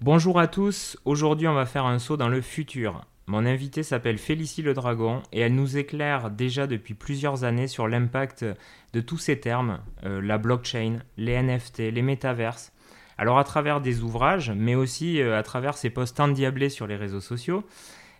Bonjour 0.00 0.38
à 0.38 0.46
tous, 0.46 0.96
aujourd'hui 1.04 1.48
on 1.48 1.54
va 1.54 1.66
faire 1.66 1.84
un 1.84 1.98
saut 1.98 2.16
dans 2.16 2.28
le 2.28 2.40
futur. 2.40 3.04
Mon 3.26 3.44
invitée 3.44 3.82
s'appelle 3.82 4.18
Félicie 4.18 4.62
Le 4.62 4.72
Dragon 4.72 5.24
et 5.32 5.40
elle 5.40 5.56
nous 5.56 5.76
éclaire 5.76 6.30
déjà 6.30 6.68
depuis 6.68 6.94
plusieurs 6.94 7.42
années 7.42 7.66
sur 7.66 7.88
l'impact 7.88 8.46
de 8.92 9.00
tous 9.00 9.18
ces 9.18 9.40
termes, 9.40 9.80
euh, 10.04 10.20
la 10.22 10.38
blockchain, 10.38 11.00
les 11.16 11.42
NFT, 11.42 11.90
les 11.90 12.02
métaverses. 12.02 12.72
Alors 13.18 13.40
à 13.40 13.44
travers 13.44 13.80
des 13.80 14.04
ouvrages, 14.04 14.52
mais 14.54 14.76
aussi 14.76 15.20
euh, 15.20 15.36
à 15.36 15.42
travers 15.42 15.76
ses 15.76 15.90
posts 15.90 16.20
endiablés 16.20 16.68
sur 16.68 16.86
les 16.86 16.94
réseaux 16.94 17.20
sociaux, 17.20 17.64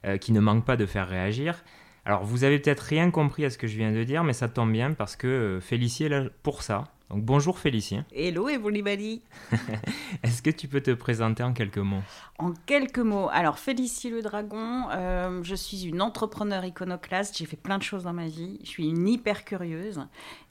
euh, 0.04 0.16
qui 0.16 0.32
ne 0.32 0.40
manquent 0.40 0.66
pas 0.66 0.76
de 0.76 0.84
faire 0.84 1.08
réagir. 1.08 1.62
Alors 2.04 2.24
vous 2.24 2.42
avez 2.42 2.58
peut-être 2.58 2.80
rien 2.80 3.12
compris 3.12 3.44
à 3.44 3.50
ce 3.50 3.58
que 3.58 3.68
je 3.68 3.76
viens 3.76 3.92
de 3.92 4.02
dire, 4.02 4.24
mais 4.24 4.32
ça 4.32 4.48
tombe 4.48 4.72
bien 4.72 4.94
parce 4.94 5.14
que 5.14 5.60
Félicie 5.62 6.06
est 6.06 6.08
là 6.08 6.24
pour 6.42 6.64
ça. 6.64 6.88
Donc 7.10 7.24
bonjour 7.24 7.58
Félicien. 7.58 8.04
Hello 8.12 8.50
everybody. 8.50 9.22
Est-ce 10.22 10.42
que 10.42 10.50
tu 10.50 10.68
peux 10.68 10.82
te 10.82 10.90
présenter 10.90 11.42
en 11.42 11.54
quelques 11.54 11.78
mots? 11.78 12.02
En 12.38 12.52
quelques 12.66 12.98
mots. 12.98 13.30
Alors 13.32 13.58
Félicie 13.58 14.10
le 14.10 14.20
Dragon, 14.20 14.90
euh, 14.90 15.42
je 15.42 15.54
suis 15.54 15.84
une 15.84 16.02
entrepreneur 16.02 16.62
iconoclaste. 16.66 17.38
J'ai 17.38 17.46
fait 17.46 17.56
plein 17.56 17.78
de 17.78 17.82
choses 17.82 18.04
dans 18.04 18.12
ma 18.12 18.26
vie. 18.26 18.58
Je 18.62 18.68
suis 18.68 18.88
une 18.90 19.08
hyper 19.08 19.46
curieuse. 19.46 20.06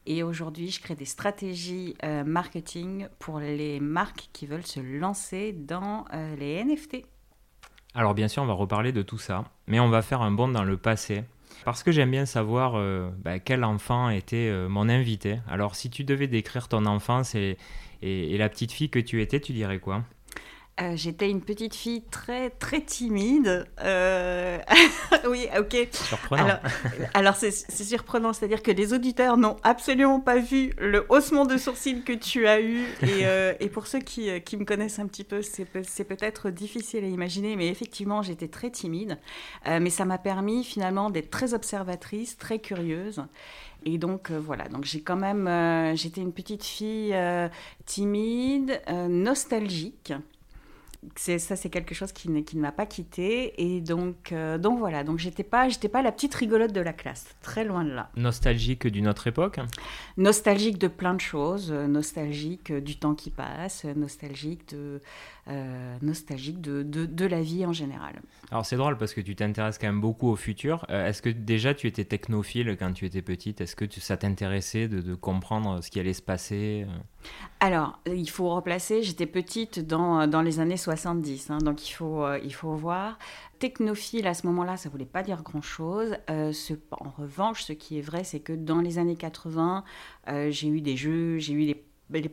Et 0.08 0.24
aujourd'hui, 0.24 0.72
je 0.72 0.82
crée 0.82 0.96
des 0.96 1.06
stratégies 1.06 1.96
euh, 2.04 2.24
marketing 2.24 3.08
pour 3.20 3.40
les 3.40 3.80
marques 3.80 4.30
qui 4.34 4.48
veulent 4.48 4.66
se 4.66 4.80
lancer 4.80 5.52
dans 5.52 6.06
euh, 6.16 6.36
les 6.38 6.64
NFT. 6.64 7.06
Alors 7.94 8.16
bien 8.16 8.28
sûr, 8.28 8.42
on 8.42 8.48
va 8.48 8.54
reparler 8.54 8.92
de 8.92 9.04
tout 9.04 9.20
ça. 9.20 9.44
Mais 9.68 9.80
on 9.80 9.90
va 9.90 10.02
faire 10.02 10.24
un 10.24 10.32
bond 10.32 10.48
dans 10.48 10.64
le 10.64 10.78
passé 10.78 11.24
parce 11.66 11.84
que 11.84 11.92
j'aime 11.92 12.12
bien 12.12 12.26
savoir 12.26 12.76
euh, 12.76 13.10
bah, 13.24 13.40
quel 13.40 13.64
enfant 13.64 14.10
était 14.10 14.50
euh, 14.50 14.70
mon 14.70 14.90
invité. 14.90 15.40
Alors, 15.48 15.76
si 15.76 15.90
tu 15.90 16.04
devais 16.04 16.28
décrire 16.28 16.68
ton 16.68 16.86
enfance 16.86 17.36
et, 17.36 17.58
et 18.02 18.38
la 18.38 18.50
petite 18.50 18.72
fille 18.72 18.90
que 18.90 19.00
tu 19.00 19.22
étais, 19.22 19.40
tu 19.40 19.54
dirais 19.54 19.80
quoi? 19.80 20.04
Euh, 20.80 20.96
j'étais 20.96 21.32
une 21.32 21.42
petite 21.42 21.74
fille 21.74 22.04
très 22.12 22.52
très 22.52 22.82
timide. 22.82 23.66
Euh, 23.82 24.60
oui, 25.30 25.48
ok. 25.58 25.88
Surprenant. 25.92 26.60
Alors, 27.16 27.36
c'est 27.36 27.52
surprenant, 27.52 28.32
c'est-à-dire 28.32 28.62
que 28.62 28.70
les 28.70 28.94
auditeurs 28.94 29.38
n'ont 29.38 29.56
absolument 29.64 30.20
pas 30.20 30.38
vu 30.38 30.74
le 30.78 31.06
haussement 31.10 31.46
de 31.46 31.58
sourcils 31.58 32.04
que 32.04 32.14
tu 32.14 32.48
as 32.48 32.62
eu. 32.62 32.84
Et, 33.02 33.26
euh, 33.26 33.54
et 33.60 33.70
pour 33.70 33.88
ceux 33.88 34.00
qui, 34.00 34.30
qui, 34.42 34.56
me 34.56 34.66
connaissent 34.66 35.00
un 35.00 35.08
petit 35.08 35.24
peu, 35.24 35.42
c'est 35.42 35.66
peut-être 36.04 36.52
difficile 36.52 37.04
à 37.04 37.08
imaginer, 37.08 37.56
mais 37.56 37.70
effectivement, 37.70 38.22
j'étais 38.22 38.48
très 38.48 38.70
timide. 38.70 39.18
mais 39.66 39.90
ça 39.90 40.06
m'a 40.06 40.20
permis 40.20 40.64
finalement 40.64 41.10
d'être 41.10 41.32
très 41.32 41.56
observatrice, 41.56 42.38
très 42.38 42.60
curieuse. 42.60 43.24
Et 43.86 43.98
donc 43.98 44.32
voilà, 44.32 44.68
donc 44.68 44.86
j'ai 44.86 45.02
quand 45.02 45.16
même, 45.16 45.96
j'étais 45.96 46.22
une 46.22 46.34
petite 46.34 46.64
fille 46.64 47.16
timide, 47.86 48.82
nostalgique 49.10 50.14
ça 51.16 51.56
c'est 51.56 51.70
quelque 51.70 51.96
chose 51.96 52.12
qui 52.12 52.30
ne, 52.30 52.42
qui 52.42 52.58
ne 52.58 52.62
m'a 52.62 52.72
pas 52.72 52.86
quitté 52.86 53.54
et 53.62 53.82
donc 53.82 54.32
euh, 54.32 54.58
donc 54.58 54.80
voilà. 54.80 55.04
Donc 55.04 55.20
j'étais 55.20 55.44
pas 55.44 55.70
j'étais 55.70 55.90
pas 55.90 56.02
la 56.02 56.12
petite 56.12 56.34
rigolote 56.34 56.74
de 56.74 56.82
la 56.82 56.94
classe. 56.94 57.26
Très 57.42 57.64
loin 57.64 57.84
de 57.84 57.92
là. 57.92 58.10
Nostalgique 58.16 58.88
d'une 58.88 59.08
autre 59.08 59.28
époque 59.28 59.60
nostalgique 60.18 60.78
de 60.78 60.88
plein 60.88 61.14
de 61.14 61.22
choses. 61.22 61.72
Euh, 61.72 61.88
nostalgique 61.88 62.72
du 62.72 62.98
temps 62.98 63.16
qui 63.16 63.30
passe. 63.30 63.86
Nostalgique 63.86 64.70
de 64.70 65.02
euh, 65.50 65.96
nostalgique 66.02 66.60
de, 66.60 66.84
de, 66.84 67.26
la 67.26 67.40
vie 67.40 67.66
en 67.66 67.72
général. 67.72 68.22
Alors 68.52 68.66
c'est 68.66 68.76
drôle 68.76 68.98
parce 68.98 69.14
que 69.14 69.22
tu 69.22 69.34
t'intéresses 69.34 69.78
quand 69.78 69.88
même 69.88 70.02
beaucoup 70.02 70.28
au 70.28 70.36
futur. 70.36 70.86
Euh, 70.90 71.08
est-ce 71.08 71.22
que 71.22 71.30
déjà 71.30 71.74
tu 71.74 71.88
étais 71.88 72.04
technophile 72.04 72.76
quand 72.78 72.92
tu 72.92 73.06
étais 73.06 73.22
petite? 73.22 73.62
Est-ce 73.62 73.74
que 73.78 73.86
ça 73.90 74.18
t'intéressait 74.18 74.90
de, 74.90 75.16
comprendre 75.16 75.82
ce 75.82 75.90
qui 75.90 76.02
allait 76.02 76.12
se 76.12 76.22
passer? 76.22 76.86
Euh? 76.86 77.00
Alors 77.62 77.98
il 78.06 78.30
faut 78.30 78.54
replacer, 78.54 79.04
j'étais 79.04 79.26
petite 79.26 79.80
dans, 79.80 80.28
dans, 80.28 80.42
les 80.42 80.60
années 80.60 80.76
70, 80.88 81.50
hein, 81.50 81.58
donc 81.60 81.90
il 81.90 81.94
faut, 81.94 82.26
il 82.44 82.54
faut 82.54 82.74
voir. 82.76 83.18
Technophile 83.60 84.28
à 84.28 84.34
ce 84.34 84.46
moment-là, 84.48 84.78
ça 84.78 84.90
voulait 84.90 85.06
pas 85.06 85.24
dire 85.24 85.44
grand-chose. 85.44 86.16
en 86.30 87.10
revanche, 87.18 87.64
ce 87.64 87.74
qui 87.74 87.98
est 87.98 88.02
vrai, 88.02 88.24
c'est 88.24 88.40
que 88.40 88.54
dans 88.54 88.82
les 88.82 88.98
années 88.98 89.16
80, 89.16 89.84
j'ai 90.50 90.68
eu 90.68 90.82
des 90.82 90.96
jeux, 90.96 91.38
j'ai 91.40 91.54
eu 91.54 91.66
des 91.66 91.84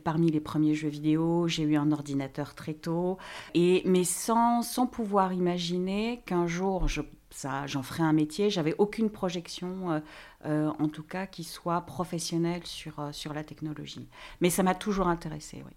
parmi 0.03 0.31
les 0.31 0.39
premiers 0.39 0.73
jeux 0.73 0.87
vidéo, 0.87 1.47
j'ai 1.47 1.63
eu 1.63 1.75
un 1.75 1.91
ordinateur 1.91 2.55
très 2.55 2.73
tôt, 2.73 3.17
et, 3.53 3.81
mais 3.85 4.05
sans, 4.05 4.61
sans 4.61 4.87
pouvoir 4.87 5.33
imaginer 5.33 6.21
qu'un 6.25 6.47
jour 6.47 6.87
ça, 7.35 7.67
j'en 7.67 7.83
ferais 7.83 8.03
un 8.03 8.13
métier. 8.13 8.49
J'avais 8.49 8.75
aucune 8.77 9.09
projection, 9.09 9.91
euh, 9.91 9.99
euh, 10.45 10.71
en 10.79 10.87
tout 10.87 11.03
cas, 11.03 11.27
qui 11.27 11.43
soit 11.43 11.81
professionnelle 11.81 12.65
sur, 12.65 12.99
euh, 12.99 13.11
sur 13.11 13.33
la 13.33 13.43
technologie. 13.43 14.07
Mais 14.39 14.49
ça 14.49 14.63
m'a 14.63 14.73
toujours 14.73 15.09
intéressée, 15.09 15.61
oui. 15.65 15.73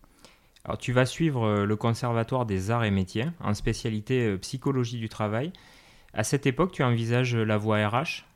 Alors, 0.68 0.76
tu 0.76 0.92
vas 0.92 1.06
suivre 1.06 1.64
le 1.64 1.76
Conservatoire 1.76 2.44
des 2.44 2.70
Arts 2.70 2.84
et 2.84 2.90
Métiers 2.90 3.24
en 3.40 3.54
spécialité 3.54 4.36
psychologie 4.36 4.98
du 4.98 5.08
travail. 5.08 5.50
À 6.12 6.24
cette 6.24 6.46
époque, 6.46 6.72
tu 6.72 6.82
envisages 6.82 7.34
la 7.34 7.56
voie 7.56 7.88
RH 7.88 8.28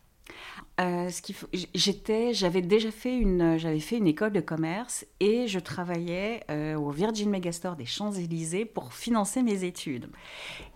euh, 0.81 1.11
j'étais, 1.75 2.33
j'avais 2.33 2.63
déjà 2.63 2.91
fait 2.91 3.17
une, 3.17 3.59
école 4.07 4.33
de 4.33 4.41
commerce 4.41 5.05
et 5.21 5.47
je 5.47 5.59
travaillais 5.59 6.45
euh, 6.51 6.77
au 6.77 6.91
Virgin 6.91 7.29
Megastore 7.29 7.77
des 7.77 7.85
Champs 7.85 8.13
Élysées 8.13 8.65
pour 8.65 8.95
financer 8.95 9.43
mes 9.43 9.65
études. 9.65 10.09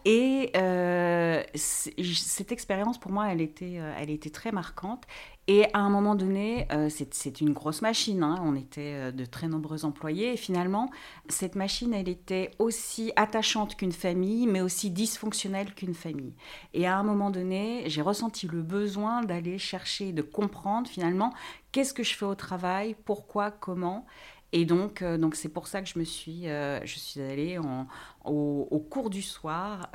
Et 0.05 0.51
euh, 0.57 1.43
cette 1.55 2.53
expérience 2.53 2.99
pour 2.99 3.11
moi, 3.11 3.29
elle 3.29 3.41
était 3.41 4.31
très 4.31 4.53
marquante. 4.53 5.05
Et 5.49 5.65
à 5.75 5.79
un 5.79 5.91
moment 5.91 6.17
donné, 6.17 6.67
euh, 6.73 6.89
c'est 6.91 7.41
une 7.41 7.53
grosse 7.53 7.81
machine, 7.81 8.25
hein. 8.25 8.35
on 8.43 8.57
était 8.57 8.95
euh, 8.95 9.13
de 9.13 9.25
très 9.25 9.47
nombreux 9.47 9.85
employés, 9.85 10.33
et 10.33 10.37
finalement, 10.37 10.91
cette 11.29 11.55
machine, 11.55 11.95
elle 11.95 12.09
était 12.09 12.51
aussi 12.59 13.13
attachante 13.15 13.77
qu'une 13.77 13.93
famille, 13.93 14.49
mais 14.49 14.61
aussi 14.61 14.91
dysfonctionnelle 14.91 15.73
qu'une 15.75 15.95
famille. 15.95 16.35
Et 16.75 16.89
à 16.89 16.99
un 16.99 17.05
moment 17.05 17.31
donné, 17.31 17.85
j'ai 17.87 18.03
ressenti 18.03 18.49
le 18.49 18.61
besoin 18.61 19.23
d'aller 19.23 19.57
chercher, 19.59 20.13
de 20.13 20.23
comprendre 20.23 20.89
finalement 20.89 21.33
qu'est-ce 21.71 21.95
que 21.95 22.03
je 22.03 22.17
fais 22.17 22.27
au 22.27 22.35
travail, 22.35 22.97
pourquoi, 23.05 23.53
comment. 23.53 24.05
Et 24.53 24.65
donc, 24.65 25.03
euh, 25.03 25.17
donc 25.17 25.37
c'est 25.37 25.49
pour 25.49 25.69
ça 25.69 25.81
que 25.81 25.89
je 25.89 25.99
me 25.99 26.05
suis, 26.05 26.45
je 26.45 26.99
suis 26.99 27.21
allée 27.21 27.59
au, 27.59 28.87
cours 28.91 29.11
du 29.11 29.23
soir 29.23 29.91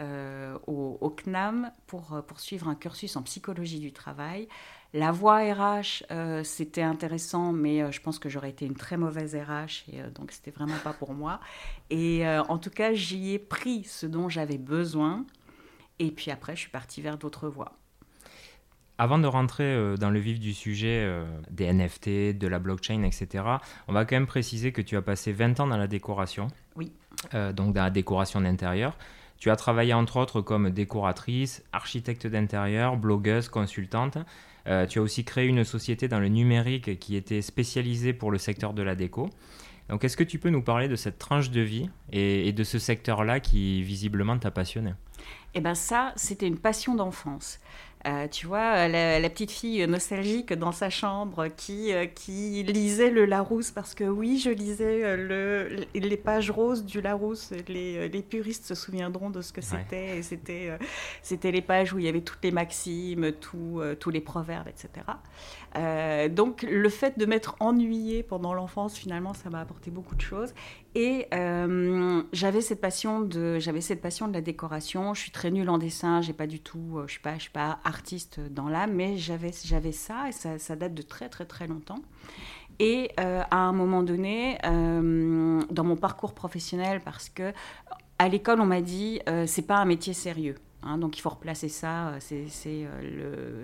au, 0.67 0.97
au, 1.01 1.09
CNAM 1.09 1.72
pour 1.88 2.22
poursuivre 2.25 2.69
un 2.69 2.75
cursus 2.75 3.17
en 3.17 3.23
psychologie 3.23 3.79
du 3.79 3.91
travail 3.91 4.47
la 4.94 5.13
voie 5.13 5.38
RH, 5.38 6.03
euh, 6.12 6.44
c'était 6.44 6.81
intéressant, 6.81 7.53
mais 7.53 7.81
euh, 7.81 7.91
je 7.91 8.02
pense 8.02 8.19
que 8.19 8.28
j'aurais 8.28 8.50
été 8.50 8.66
une 8.66 8.75
très 8.75 8.97
mauvaise 8.97 9.35
RH, 9.35 9.90
et 9.91 10.02
euh, 10.02 10.09
donc 10.09 10.31
c'était 10.31 10.52
vraiment 10.52 10.78
pas 10.84 10.91
pour 10.91 11.13
moi. 11.13 11.40
Et 11.90 12.28
en 12.28 12.57
tout 12.57 12.69
cas, 12.69 12.94
j'y 12.94 13.34
ai 13.34 13.40
pris 13.40 13.84
ce 13.84 14.06
dont 14.06 14.29
j'avais 14.29 14.57
besoin, 14.57 15.25
et 16.00 16.12
puis 16.12 16.31
après, 16.31 16.56
je 16.56 16.62
suis 16.62 16.69
partie 16.69 17.02
vers 17.02 17.18
d'autres 17.18 17.47
voies. 17.47 17.74
Avant 18.97 19.18
de 19.18 19.28
rentrer 19.28 19.97
dans 19.97 20.09
le 20.09 20.19
vif 20.19 20.40
du 20.40 20.53
sujet 20.53 21.12
des 21.50 21.72
NFT, 21.73 22.38
de 22.38 22.47
la 22.47 22.59
blockchain, 22.59 23.03
etc., 23.03 23.44
on 23.88 23.94
va 23.94 24.06
quand 24.06 24.16
même 24.16 24.28
préciser 24.28 24.72
que 24.72 24.81
tu 24.81 24.96
as 24.96 25.02
passé 25.02 25.34
20 25.34 25.59
ans 25.59 25.68
dans 25.68 25.78
la 25.78 25.88
décoration. 25.88 26.47
Oui. 26.75 26.94
donc 27.34 27.73
dans 27.73 27.84
la 27.84 27.90
décoration 27.90 28.40
d'intérieur. 28.40 28.97
Tu 29.38 29.50
as 29.50 29.56
travaillé 29.56 29.94
entre 29.94 30.18
autres 30.18 30.40
comme 30.41 30.69
décoratrice, 30.69 31.63
architecte 31.73 32.28
d'intérieur, 32.28 32.96
blogueuse, 32.96 33.50
consultante. 33.50 34.18
Euh, 34.67 34.85
tu 34.85 34.99
as 34.99 35.01
aussi 35.01 35.23
créé 35.23 35.47
une 35.47 35.63
société 35.63 36.07
dans 36.07 36.19
le 36.19 36.27
numérique 36.27 36.99
qui 36.99 37.16
était 37.16 37.41
spécialisée 37.41 38.13
pour 38.13 38.31
le 38.31 38.38
secteur 38.38 38.73
de 38.73 38.81
la 38.81 38.95
déco. 38.95 39.29
Donc, 39.89 40.03
est-ce 40.03 40.16
que 40.16 40.23
tu 40.23 40.39
peux 40.39 40.49
nous 40.49 40.61
parler 40.61 40.88
de 40.88 40.95
cette 40.95 41.17
tranche 41.17 41.49
de 41.51 41.61
vie 41.61 41.89
et, 42.11 42.53
de 42.53 42.63
ce 42.63 42.79
secteur-là 42.79 43.39
qui 43.39 43.83
visiblement 43.83 44.38
t'a 44.38 44.51
passionné? 44.51 44.94
Eh 45.53 45.59
bien, 45.59 45.75
ça, 45.75 46.13
c'était 46.16 46.47
une 46.47 46.57
passion 46.57 46.95
d'enfance. 46.95 47.59
Euh, 48.07 48.28
tu 48.28 48.47
vois, 48.47 48.88
la, 48.88 49.29
petite 49.29 49.51
fille 49.51 49.85
nostalgique 49.88 50.53
dans 50.53 50.72
sa 50.72 50.89
chambre 50.89 51.47
qui, 51.56 51.94
euh, 51.94 52.07
qui 52.07 52.63
lisait 52.63 53.11
le 53.11 53.25
Larousse, 53.25 53.72
parce 53.72 53.93
que 53.93 54.03
oui, 54.03 54.40
je 54.40 54.49
lisais 54.49 55.03
euh, 55.03 55.67
le, 55.67 55.85
les 55.93 56.17
pages 56.17 56.49
roses 56.49 56.84
du 56.84 56.99
Larousse. 56.99 57.53
Les, 57.67 58.09
les 58.09 58.22
puristes 58.22 58.66
se 58.66 58.75
souviendront 58.75 59.29
de 59.29 59.41
ce 59.41 59.53
que 59.53 59.61
c'était. 59.61 60.22
C'était, 60.23 60.78
c'était 61.22 61.52
les 61.52 61.61
pages 61.61 61.93
où 61.93 61.99
il 61.99 62.05
y 62.05 62.08
avait 62.08 62.22
toutes 62.22 62.43
les 62.43 62.52
maximes, 62.52 63.31
tout, 63.34 63.81
tous 63.99 64.09
les 64.09 64.22
proverbes, 64.22 64.67
etc. 64.67 65.05
donc, 66.29 66.64
le 66.64 66.90
fait 66.90 67.17
de 67.17 67.25
m'être 67.25 67.55
ennuyée 67.59 68.23
pendant 68.23 68.53
l'enfance, 68.53 68.96
finalement, 68.97 69.34
ça 69.34 69.49
m'a 69.49 69.61
apporté 69.61 69.91
beaucoup 69.91 70.16
de 70.16 70.22
choses. 70.22 70.53
Et 70.93 71.28
j'avais 72.34 72.61
cette 72.61 72.82
passion 72.82 73.22
de, 73.22 73.59
j'avais 73.59 73.82
cette 73.82 74.02
passion 74.02 74.28
de 74.28 74.34
la 74.34 74.41
décoration. 74.41 75.14
Je 75.14 75.22
suis 75.22 75.32
très 75.32 75.49
nulle 75.52 75.70
en 75.70 75.78
dessin. 75.78 76.22
J'ai 76.22 76.34
pas 76.34 76.47
du 76.47 76.59
tout, 76.59 76.99
je 77.05 77.11
suis 77.11 77.22
pas, 77.22 77.35
je 77.35 77.43
suis 77.43 77.52
pas 77.52 77.79
artiste 77.84 78.40
dans 78.40 78.67
l'âme, 78.67 78.93
mais 78.93 79.17
j'avais, 79.17 79.52
j'avais 79.64 79.93
ça 79.93 80.28
et 80.28 80.32
ça, 80.32 80.76
date 80.76 80.93
de 80.93 81.02
très 81.02 81.29
très 81.29 81.46
très 81.46 81.67
longtemps. 81.67 82.02
Et 82.79 83.11
euh, 83.20 83.43
à 83.52 83.58
un 83.58 83.73
moment 83.73 84.02
donné, 84.02 84.58
euh, 84.66 85.61
dans 85.70 85.84
mon 85.84 85.96
parcours 85.96 86.34
professionnel, 86.34 86.99
parce 87.05 87.29
que 87.29 87.53
à 88.17 88.28
l'école 88.28 88.59
on 88.59 88.66
m'a 88.66 88.82
dit 88.82 89.22
euh, 89.29 89.46
c'est 89.46 89.61
pas 89.61 89.78
un 89.78 89.85
métier 89.85 90.14
sérieux. 90.14 90.55
Hein, 90.83 90.97
donc 90.97 91.17
il 91.17 91.22
faut 91.22 91.29
replacer 91.29 91.69
ça, 91.69 92.16
c'est, 92.19 92.47
c'est, 92.47 92.87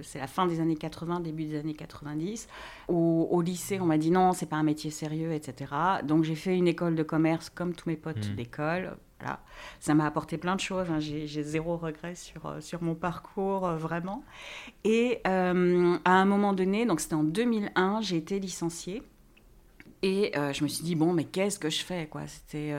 c'est 0.04 0.20
la 0.20 0.28
fin 0.28 0.46
des 0.46 0.60
années 0.60 0.76
80, 0.76 1.22
début 1.22 1.46
des 1.46 1.58
années 1.58 1.74
90. 1.74 2.48
Au, 2.88 3.28
au 3.32 3.42
lycée, 3.42 3.80
on 3.82 3.86
m'a 3.86 3.98
dit 3.98 4.12
non, 4.12 4.34
c'est 4.34 4.46
pas 4.46 4.58
un 4.58 4.64
métier 4.64 4.92
sérieux, 4.92 5.34
etc. 5.34 5.74
Donc 6.04 6.24
j'ai 6.24 6.36
fait 6.36 6.56
une 6.56 6.68
école 6.68 6.96
de 6.96 7.04
commerce 7.04 7.50
comme 7.50 7.74
tous 7.74 7.90
mes 7.90 7.96
potes 7.96 8.30
mmh. 8.30 8.36
d'école, 8.36 8.98
Voilà. 9.20 9.40
Ça 9.80 9.94
m'a 9.94 10.06
apporté 10.06 10.38
plein 10.38 10.56
de 10.56 10.60
choses. 10.60 10.90
Hein. 10.90 11.00
J'ai 11.00 11.44
zéro 11.44 11.78
regret 11.78 12.16
sur, 12.16 12.46
euh, 12.46 12.62
sur 12.62 12.84
mon 12.84 12.96
parcours, 12.96 13.66
euh, 13.66 13.78
vraiment. 13.78 14.24
Et 14.84 15.22
euh, 15.28 15.98
à 16.06 16.12
un 16.12 16.26
moment 16.26 16.54
donné, 16.54 16.86
donc 16.86 17.00
c'était 17.00 17.16
en 17.16 17.24
2001, 17.24 18.02
j'ai 18.02 18.18
été 18.18 18.40
licenciée. 18.40 19.04
Et 20.04 20.32
je 20.36 20.64
me 20.64 20.68
suis 20.68 20.84
dit, 20.84 20.96
bon, 20.96 21.14
mais 21.14 21.24
qu'est-ce 21.24 21.60
que 21.60 21.70
je 21.70 21.84
fais 21.84 22.08
quoi? 22.08 22.22
C'était, 22.28 22.76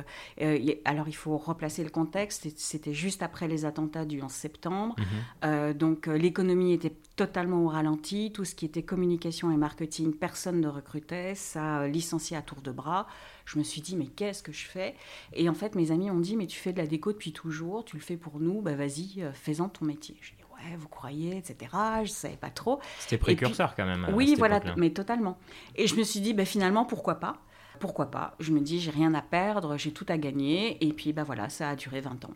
Alors, 0.84 1.08
il 1.08 1.14
faut 1.14 1.36
replacer 1.36 1.82
le 1.82 1.90
contexte. 1.90 2.48
C'était 2.56 2.94
juste 2.94 3.22
après 3.22 3.48
les 3.48 3.64
attentats 3.64 4.04
du 4.04 4.22
11 4.22 4.30
septembre. 4.30 4.96
Mhm. 5.42 5.72
donc, 5.74 6.06
l'économie 6.06 6.72
était 6.72 6.94
totalement 7.16 7.64
au 7.64 7.68
ralenti. 7.68 8.30
Tout 8.32 8.44
ce 8.44 8.54
qui 8.54 8.64
était 8.64 8.82
communication 8.82 9.50
et 9.50 9.56
marketing, 9.56 10.14
personne 10.14 10.60
ne 10.60 10.68
recrutait. 10.68 11.34
Ça 11.34 11.86
licencié 11.88 12.36
à 12.36 12.42
tour 12.42 12.60
de 12.62 12.70
bras. 12.70 13.06
Je 13.44 13.58
me 13.58 13.64
suis 13.64 13.80
dit, 13.80 13.96
mais 13.96 14.06
qu'est-ce 14.06 14.42
que 14.42 14.52
je 14.52 14.66
fais? 14.66 14.94
Et 15.32 15.48
en 15.48 15.54
fait, 15.54 15.74
mes 15.74 15.90
amis 15.90 16.10
ont 16.10 16.20
dit, 16.20 16.36
mais 16.36 16.46
tu 16.46 16.58
fais 16.58 16.72
de 16.72 16.78
la 16.78 16.86
déco 16.86 17.12
depuis 17.12 17.32
toujours, 17.32 17.84
tu 17.84 17.96
le 17.96 18.02
fais 18.02 18.16
pour 18.16 18.40
nous, 18.40 18.60
bah 18.60 18.74
vas-y, 18.74 19.22
euh, 19.22 19.32
fais-en 19.32 19.68
ton 19.68 19.86
métier. 19.86 20.16
Je 20.20 20.32
dis, 20.32 20.42
ouais, 20.58 20.76
vous 20.76 20.88
croyez, 20.88 21.36
etc. 21.36 21.70
Je 21.98 22.00
ne 22.02 22.06
savais 22.06 22.36
pas 22.36 22.50
trop. 22.50 22.80
C'était 22.98 23.18
précurseur 23.18 23.74
quand 23.74 23.86
même. 23.86 24.06
Oui, 24.12 24.34
voilà, 24.36 24.60
mais 24.76 24.90
totalement. 24.90 25.38
Et 25.76 25.86
je 25.86 25.94
me 25.96 26.02
suis 26.02 26.20
dit, 26.20 26.34
bah, 26.34 26.44
finalement, 26.44 26.84
pourquoi 26.84 27.16
pas? 27.16 27.38
Pourquoi 27.80 28.10
pas? 28.10 28.34
Je 28.40 28.52
me 28.52 28.60
dis, 28.60 28.80
j'ai 28.80 28.90
rien 28.90 29.14
à 29.14 29.22
perdre, 29.22 29.76
j'ai 29.76 29.92
tout 29.92 30.06
à 30.08 30.18
gagner. 30.18 30.84
Et 30.84 30.92
puis, 30.92 31.12
bah 31.12 31.22
voilà, 31.22 31.48
ça 31.48 31.70
a 31.70 31.76
duré 31.76 32.00
20 32.00 32.24
ans. 32.24 32.34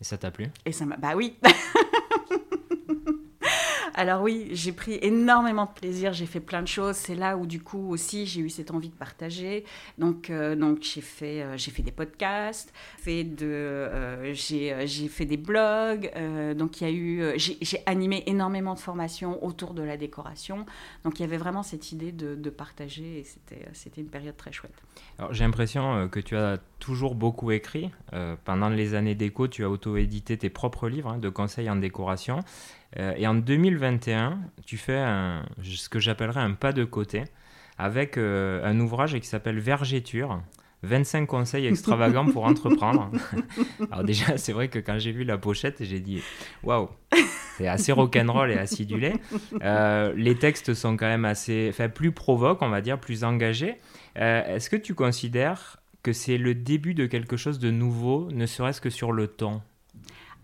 Et 0.00 0.04
ça 0.04 0.18
t'a 0.18 0.30
plu? 0.30 0.50
Et 0.64 0.72
ça 0.72 0.86
m'a. 0.86 0.96
Bah 0.96 1.14
oui 1.16 1.36
Alors 3.96 4.22
oui, 4.22 4.48
j'ai 4.50 4.72
pris 4.72 4.98
énormément 5.02 5.66
de 5.66 5.70
plaisir, 5.70 6.12
j'ai 6.12 6.26
fait 6.26 6.40
plein 6.40 6.62
de 6.62 6.68
choses. 6.68 6.96
C'est 6.96 7.14
là 7.14 7.36
où 7.36 7.46
du 7.46 7.60
coup 7.60 7.90
aussi 7.90 8.26
j'ai 8.26 8.40
eu 8.40 8.50
cette 8.50 8.72
envie 8.72 8.88
de 8.88 8.94
partager. 8.94 9.64
Donc, 9.98 10.30
euh, 10.30 10.56
donc 10.56 10.82
j'ai 10.82 11.00
fait, 11.00 11.42
euh, 11.42 11.56
fait 11.56 11.82
des 11.82 11.92
podcasts, 11.92 12.72
fait 12.98 13.22
de, 13.22 13.46
euh, 13.46 14.34
j'ai, 14.34 15.08
fait 15.08 15.26
des 15.26 15.36
blogs. 15.36 16.10
donc 16.56 16.80
il 16.80 16.84
y 16.84 16.90
a 16.90 16.92
eu, 16.92 17.38
j'ai, 17.38 17.82
animé 17.86 18.24
énormément 18.26 18.74
de 18.74 18.80
formations 18.80 19.44
autour 19.44 19.74
de 19.74 19.82
la 19.82 19.96
décoration. 19.96 20.66
Donc 21.04 21.20
il 21.20 21.22
y 21.22 21.24
avait 21.24 21.36
vraiment 21.36 21.62
cette 21.62 21.92
idée 21.92 22.10
de, 22.10 22.50
partager 22.50 23.20
et 23.20 23.24
c'était, 23.24 23.66
c'était 23.72 24.00
une 24.00 24.08
période 24.08 24.36
très 24.36 24.52
chouette. 24.52 24.74
Alors 25.18 25.32
j'ai 25.32 25.44
l'impression 25.44 26.08
que 26.08 26.20
tu 26.20 26.36
as 26.36 26.58
toujours 26.78 27.14
beaucoup 27.14 27.52
écrit. 27.52 27.90
pendant 28.44 28.68
les 28.68 28.94
années 28.94 29.14
déco, 29.14 29.48
tu 29.48 29.64
as 29.64 29.70
auto-édité 29.70 30.36
tes 30.36 30.50
propres 30.50 30.88
livres 30.88 31.10
hein, 31.10 31.18
de 31.18 31.28
conseils 31.28 31.70
en 31.70 31.76
décoration. 31.76 32.44
Euh, 32.98 33.14
et 33.16 33.26
en 33.26 33.34
2021, 33.34 34.38
tu 34.66 34.76
fais 34.76 35.04
ce 35.62 35.88
que 35.88 35.98
j'appellerais 35.98 36.40
un 36.40 36.52
pas 36.52 36.72
de 36.72 36.84
côté 36.84 37.24
avec 37.78 38.16
euh, 38.16 38.64
un 38.64 38.78
ouvrage 38.80 39.18
qui 39.18 39.26
s'appelle 39.26 39.58
Vergéture. 39.58 40.40
25 40.82 41.24
conseils 41.24 41.66
extravagants 41.66 42.26
pour 42.26 42.44
entreprendre. 42.44 43.10
Alors 43.90 44.04
déjà, 44.04 44.36
c'est 44.36 44.52
vrai 44.52 44.68
que 44.68 44.78
quand 44.78 44.98
j'ai 44.98 45.12
vu 45.12 45.24
la 45.24 45.38
pochette, 45.38 45.82
j'ai 45.82 45.98
dit 45.98 46.22
waouh, 46.62 46.90
c'est 47.56 47.66
assez 47.66 47.90
rock'n'roll 47.90 48.50
et 48.50 48.58
acidulé. 48.58 49.14
Euh, 49.62 50.12
les 50.14 50.34
textes 50.34 50.74
sont 50.74 50.98
quand 50.98 51.06
même 51.06 51.24
assez, 51.24 51.68
enfin 51.70 51.88
plus 51.88 52.12
provoques, 52.12 52.60
on 52.60 52.68
va 52.68 52.82
dire, 52.82 53.00
plus 53.00 53.24
engagés. 53.24 53.76
Est-ce 54.14 54.68
que 54.68 54.76
tu 54.76 54.94
considères 54.94 55.78
que 56.04 56.12
c'est 56.12 56.36
le 56.36 56.54
début 56.54 56.94
de 56.94 57.06
quelque 57.06 57.36
chose 57.36 57.58
de 57.58 57.70
nouveau, 57.70 58.28
ne 58.30 58.44
serait-ce 58.44 58.80
que 58.80 58.90
sur 58.90 59.10
le 59.10 59.26
ton 59.26 59.62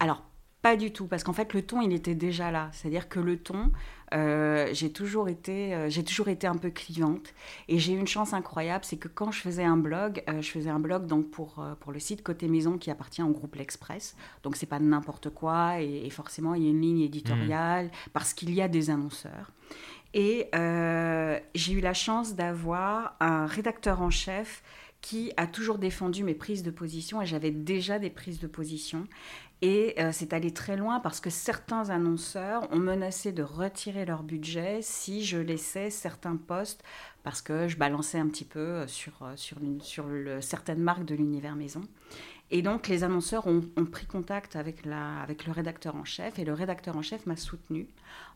Alors 0.01 0.25
pas 0.63 0.77
du 0.77 0.93
tout, 0.93 1.07
parce 1.07 1.25
qu'en 1.25 1.33
fait 1.33 1.55
le 1.55 1.63
ton 1.63 1.81
il 1.81 1.93
était 1.93 2.15
déjà 2.15 2.51
là. 2.51 2.69
C'est-à-dire 2.73 3.09
que 3.09 3.19
le 3.19 3.39
ton, 3.39 3.71
euh, 4.13 4.69
j'ai 4.73 4.93
toujours 4.93 5.29
été, 5.29 5.75
euh, 5.75 5.89
j'ai 5.89 6.05
toujours 6.05 6.29
été 6.29 6.47
un 6.47 6.57
peu 6.57 6.71
clivante, 6.71 7.33
et 7.69 7.79
j'ai 7.79 7.95
eu 7.95 7.99
une 7.99 8.07
chance 8.07 8.35
incroyable, 8.35 8.85
c'est 8.85 8.99
que 8.99 9.09
quand 9.09 9.31
je 9.31 9.41
faisais 9.41 9.65
un 9.65 9.77
blog, 9.77 10.23
euh, 10.29 10.43
je 10.43 10.51
faisais 10.51 10.71
un 10.71 10.81
blog 10.81 11.07
donc 11.07 11.31
pour 11.31 11.65
pour 11.81 11.93
le 11.93 11.99
site 11.99 12.23
Côté 12.23 12.49
Maison 12.49 12.77
qui 12.77 12.91
appartient 12.91 13.23
au 13.23 13.31
groupe 13.31 13.57
L'Express, 13.57 14.17
donc 14.43 14.57
c'est 14.57 14.67
pas 14.67 14.81
n'importe 14.81 15.31
quoi, 15.31 15.81
et, 15.81 16.11
forcément 16.11 16.55
il 16.55 16.65
y 16.65 16.67
a 16.67 16.71
une 16.71 16.83
ligne 16.83 17.01
éditoriale 17.01 17.87
mmh. 17.87 18.11
parce 18.13 18.35
qu'il 18.35 18.53
y 18.53 18.61
a 18.61 18.69
des 18.69 18.91
annonceurs. 18.91 19.53
Et 20.13 20.49
j'ai 21.55 21.73
eu 21.73 21.81
la 21.81 21.95
chance 21.95 22.35
d'avoir 22.35 23.17
un 23.21 23.47
rédacteur 23.47 24.03
en 24.03 24.11
chef 24.11 24.63
qui 25.01 25.33
a 25.37 25.47
toujours 25.47 25.79
défendu 25.79 26.25
mes 26.25 26.35
prises 26.35 26.63
de 26.63 26.71
position 26.71 27.23
et 27.23 27.27
j'avais 27.27 27.51
déjà 27.51 27.99
des 27.99 28.11
prises 28.11 28.39
de 28.39 28.47
position 28.47 29.07
et 29.63 29.95
euh, 29.99 30.11
c'est 30.13 30.33
allé 30.33 30.53
très 30.53 30.77
loin 30.77 31.01
parce 31.01 31.21
que 31.21 31.29
certains 31.29 31.91
annonceurs 31.91 32.67
ont 32.73 32.79
menacé 32.79 33.31
de 33.31 33.43
retirer 33.43 34.07
leur 34.07 34.23
budget 34.23 34.81
si 34.81 35.23
je 35.23 35.37
laissais 35.37 35.91
certains 35.91 36.37
postes 36.37 36.83
parce 37.25 37.43
que 37.43 37.69
je 37.69 37.77
balançais 37.77 38.19
un 38.19 38.29
petit 38.29 38.47
peu 38.47 38.59
euh, 38.59 38.87
sur, 38.87 39.13
euh, 39.23 39.37
sur, 39.37 40.07
le, 40.07 40.41
certaines 40.41 40.81
marques 40.81 41.05
de 41.05 41.15
l'univers 41.15 41.57
maison. 41.57 41.83
Et 42.51 42.63
donc 42.63 42.89
les 42.89 43.05
annonceurs 43.05 43.47
ont, 43.47 43.63
ont, 43.77 43.85
pris 43.85 44.07
contact 44.07 44.57
avec, 44.57 44.87
la, 44.87 45.21
avec 45.21 45.47
le 45.47 45.53
rédacteur 45.53 45.95
en 45.95 46.05
chef 46.05 46.39
et 46.39 46.45
le 46.45 46.55
rédacteur 46.55 46.97
en 46.97 47.03
chef 47.03 47.27
m'a 47.27 47.37
soutenu 47.37 47.87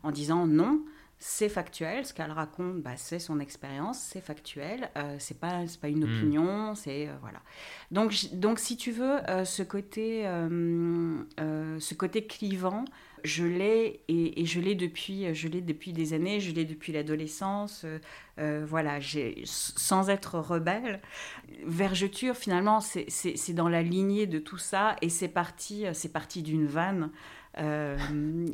en 0.03 0.11
disant 0.11 0.47
non, 0.47 0.85
c'est 1.19 1.49
factuel, 1.49 2.05
ce 2.05 2.13
qu'elle 2.13 2.31
raconte, 2.31 2.83
bah, 2.83 2.97
c'est 2.97 3.19
son 3.19 3.41
expérience, 3.41 3.99
c'est 3.99 4.21
factuel, 4.21 4.91
euh, 4.97 5.17
c'est 5.19 5.39
pas 5.39 5.63
pas 5.81 5.89
une 5.89 6.05
hmm. 6.05 6.19
opinion, 6.19 6.75
c'est 6.75 7.09
euh, 7.09 7.13
voilà. 7.21 7.41
Donc 7.91 8.15
donc 8.33 8.59
si 8.59 8.77
tu 8.77 8.91
veux 8.91 9.19
euh, 9.31 9.45
ce 9.45 9.63
côté 9.63 10.27
euh, 10.27 11.25
ce 11.79 11.95
côté 11.95 12.27
clivant, 12.27 12.85
je 13.23 13.45
l'ai 13.45 14.03
et, 14.09 14.45
je 14.45 14.61
l'ai 14.61 14.75
depuis 14.75 15.35
je 15.35 15.49
l'ai 15.49 15.61
depuis 15.61 15.93
des 15.93 16.13
années, 16.13 16.41
je 16.41 16.53
l'ai 16.53 16.65
depuis 16.65 16.93
l'adolescence, 16.93 17.87
voilà, 18.37 19.01
j'ai 19.01 19.43
sans 19.45 20.11
être 20.11 20.39
rebelle. 20.39 21.01
Vergeture 21.65 22.37
finalement 22.37 22.81
c'est 22.81 23.55
dans 23.55 23.69
la 23.69 23.83
lignée 23.83 24.27
de 24.27 24.39
tout 24.39 24.59
ça 24.59 24.97
et 25.01 25.09
c'est 25.09 25.29
parti 25.29 25.85
c'est 25.95 26.13
parti 26.13 26.43
d'une 26.43 26.67
vanne. 26.67 27.11
Euh, 27.59 27.97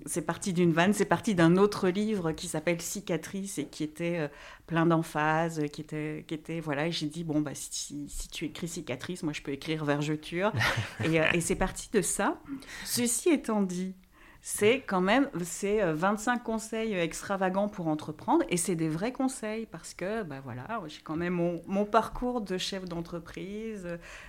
c'est 0.05 0.23
parti 0.23 0.53
d'une 0.53 0.73
vanne, 0.73 0.93
c'est 0.93 1.07
parti 1.07 1.35
d'un 1.35 1.57
autre 1.57 1.89
livre 1.89 2.33
qui 2.33 2.49
s'appelle 2.49 2.81
Cicatrice 2.81 3.59
et 3.59 3.67
qui 3.67 3.83
était 3.83 4.19
euh, 4.19 4.29
plein 4.67 4.85
d'emphase, 4.85 5.63
qui 5.73 5.81
était, 5.81 6.25
qui 6.27 6.35
était 6.35 6.61
voilà. 6.61 6.87
Et 6.87 6.93
j'ai 6.93 7.07
dit 7.07 7.25
bon 7.25 7.41
bah 7.41 7.53
si, 7.55 8.09
si, 8.09 8.29
tu 8.29 8.45
écris 8.45 8.69
Cicatrice, 8.69 9.23
moi 9.23 9.33
je 9.33 9.43
peux 9.43 9.53
écrire 9.53 9.85
Vergeture. 9.85 10.53
et, 11.05 11.21
euh, 11.21 11.25
et 11.33 11.41
c'est 11.41 11.55
parti 11.55 11.89
de 11.93 12.03
ça. 12.03 12.39
Ceci 12.85 13.31
étant 13.31 13.63
dit, 13.63 13.95
c'est 14.43 14.83
quand 14.87 15.01
même 15.01 15.29
c'est 15.43 15.81
25 15.93 16.43
conseils 16.43 16.95
extravagants 16.95 17.69
pour 17.69 17.89
entreprendre 17.89 18.45
et 18.49 18.57
c'est 18.57 18.75
des 18.75 18.89
vrais 18.89 19.13
conseils 19.13 19.67
parce 19.67 19.93
que 19.93 20.23
bah 20.23 20.41
voilà 20.43 20.81
j'ai 20.87 21.03
quand 21.03 21.17
même 21.17 21.35
mon, 21.35 21.61
mon, 21.67 21.85
parcours 21.85 22.41
de 22.41 22.57
chef 22.57 22.87
d'entreprise 22.87 23.87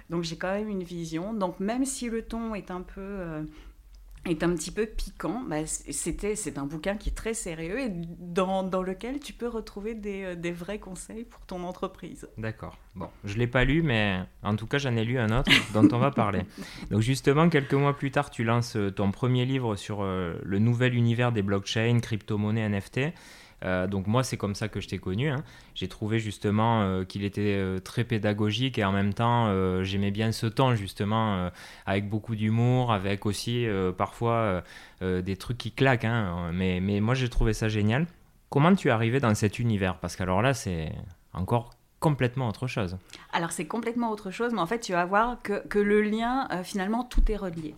donc 0.09 0.23
j'ai 0.23 0.35
quand 0.35 0.51
même 0.51 0.67
une 0.67 0.83
vision 0.83 1.33
donc 1.33 1.61
même 1.61 1.85
si 1.85 2.09
le 2.09 2.23
ton 2.23 2.55
est 2.55 2.71
un 2.71 2.81
peu 2.81 3.45
est 4.25 4.43
un 4.43 4.53
petit 4.53 4.71
peu 4.71 4.85
piquant. 4.85 5.41
Bah, 5.47 5.65
c'est 5.65 6.57
un 6.57 6.65
bouquin 6.65 6.95
qui 6.95 7.09
est 7.09 7.13
très 7.13 7.33
sérieux 7.33 7.79
et 7.79 7.89
dans, 7.89 8.63
dans 8.63 8.83
lequel 8.83 9.19
tu 9.19 9.33
peux 9.33 9.47
retrouver 9.47 9.95
des, 9.95 10.23
euh, 10.23 10.35
des, 10.35 10.51
vrais 10.51 10.79
conseils 10.79 11.23
pour 11.23 11.41
ton 11.45 11.63
entreprise. 11.63 12.27
D'accord. 12.37 12.77
Bon, 12.95 13.09
je 13.23 13.33
ne 13.33 13.39
l'ai 13.39 13.47
pas 13.47 13.63
lu, 13.63 13.81
mais 13.81 14.19
en 14.43 14.55
tout 14.55 14.67
cas, 14.67 14.77
j'en 14.77 14.95
ai 14.95 15.03
lu 15.03 15.17
un 15.17 15.37
autre 15.37 15.51
dont 15.73 15.87
on 15.91 15.97
va 15.97 16.11
parler. 16.11 16.41
Donc 16.91 17.01
justement, 17.01 17.49
quelques 17.49 17.73
mois 17.73 17.97
plus 17.97 18.11
tard, 18.11 18.29
tu 18.29 18.43
lances 18.43 18.75
euh, 18.75 18.91
ton 18.91 19.11
premier 19.11 19.45
livre 19.45 19.75
sur 19.75 20.01
euh, 20.01 20.39
le 20.43 20.59
nouvel 20.59 20.93
univers 20.93 21.31
des 21.31 21.41
blockchains, 21.41 21.99
crypto-monnaies, 21.99 22.69
NFT. 22.69 23.13
Euh, 23.63 23.87
donc 23.87 24.07
moi, 24.07 24.23
c'est 24.23 24.37
comme 24.37 24.55
ça 24.55 24.67
que 24.67 24.79
je 24.79 24.87
t'ai 24.87 24.97
connu. 24.97 25.29
Hein. 25.29 25.43
J'ai 25.75 25.87
trouvé 25.87 26.19
justement 26.19 26.81
euh, 26.81 27.03
qu'il 27.03 27.23
était 27.23 27.57
euh, 27.57 27.79
très 27.79 28.03
pédagogique 28.03 28.77
et 28.77 28.83
en 28.83 28.91
même 28.91 29.13
temps, 29.13 29.31
j'aimais 29.83 30.11
bien 30.11 30.31
ce 30.31 30.47
temps 30.47 30.75
justement, 30.75 31.49
avec 31.85 32.09
beaucoup 32.09 32.35
d'humour, 32.35 32.91
avec 32.91 33.25
aussi 33.25 33.65
parfois 33.97 34.63
des 35.01 35.35
trucs 35.37 35.57
qui 35.57 35.71
claquent. 35.71 36.05
Hein. 36.05 36.51
Mais, 36.53 36.79
mais 36.79 36.99
moi, 36.99 37.15
j'ai 37.15 37.29
trouvé 37.29 37.53
ça 37.53 37.69
génial. 37.69 38.07
Comment 38.49 38.75
tu 38.75 38.89
es 38.89 38.91
arrivé 38.91 39.19
dans 39.19 39.33
cet 39.35 39.59
univers? 39.59 39.97
Parce 39.97 40.15
qu'alors 40.15 40.41
là, 40.41 40.53
c'est 40.53 40.91
encore 41.33 41.71
complètement 41.99 42.49
autre 42.49 42.67
chose. 42.67 42.97
Alors 43.31 43.51
c'est 43.51 43.67
complètement 43.67 44.11
autre 44.11 44.31
chose, 44.31 44.53
mais 44.53 44.59
en 44.59 44.65
fait 44.65 44.79
tu 44.79 44.91
vas 44.91 45.05
voir 45.05 45.41
que, 45.41 45.65
que 45.67 45.79
le 45.79 46.01
lien, 46.01 46.47
finalement, 46.63 47.03
tout 47.03 47.31
est 47.31 47.37
relié. 47.37 47.75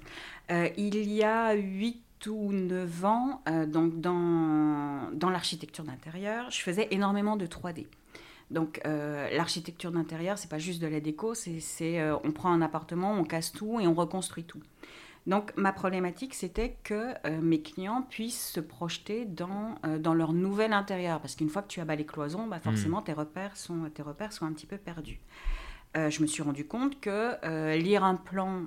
il 0.50 1.12
y 1.12 1.24
a 1.24 1.54
huit 1.54 2.02
ou 2.28 2.52
9 2.52 3.06
ans, 3.06 3.42
euh, 3.48 3.66
donc 3.66 4.00
dans, 4.00 5.10
dans 5.14 5.30
l'architecture 5.30 5.84
d'intérieur, 5.84 6.50
je 6.52 6.62
faisais 6.62 6.88
énormément 6.92 7.36
de 7.36 7.46
3D. 7.46 7.88
Donc 8.52 8.82
euh, 8.86 9.30
l'architecture 9.32 9.92
d'intérieur, 9.92 10.38
c'est 10.38 10.50
pas 10.50 10.60
juste 10.60 10.82
de 10.82 10.88
la 10.88 11.00
déco, 11.00 11.34
c'est 11.34 11.60
euh, 12.00 12.16
on 12.24 12.32
prend 12.32 12.52
un 12.52 12.62
appartement, 12.62 13.14
on 13.14 13.24
casse 13.24 13.52
tout 13.52 13.80
et 13.80 13.88
on 13.88 13.94
reconstruit 13.94 14.44
tout. 14.44 14.62
Donc 15.26 15.54
ma 15.56 15.72
problématique, 15.72 16.34
c'était 16.34 16.76
que 16.84 17.14
mes 17.40 17.62
clients 17.62 18.02
puissent 18.02 18.50
se 18.50 18.60
projeter 18.60 19.24
dans, 19.24 19.76
dans 20.00 20.14
leur 20.14 20.34
nouvel 20.34 20.74
intérieur, 20.74 21.22
parce 21.22 21.36
qu'une 21.38 21.48
fois 21.48 21.62
que 21.62 21.70
tu 21.70 21.80
as 21.80 21.86
bas 21.86 21.96
les 21.96 22.06
cloisons, 22.06 22.46
bah, 22.46 22.60
forcément 22.60 23.00
hmm. 23.00 23.06
tes, 23.06 23.14
repères 23.14 23.56
sont, 23.56 23.90
tes 23.94 24.02
repères 24.02 24.34
sont 24.34 24.46
un 24.46 24.52
petit 24.52 24.66
peu 24.66 24.76
perdus. 24.76 25.22
je 25.96 26.22
me 26.22 26.28
suis 26.28 26.44
rendu 26.44 26.66
compte 26.66 27.00
que 27.00 27.78
lire 27.78 28.04
un 28.04 28.16
plan 28.16 28.64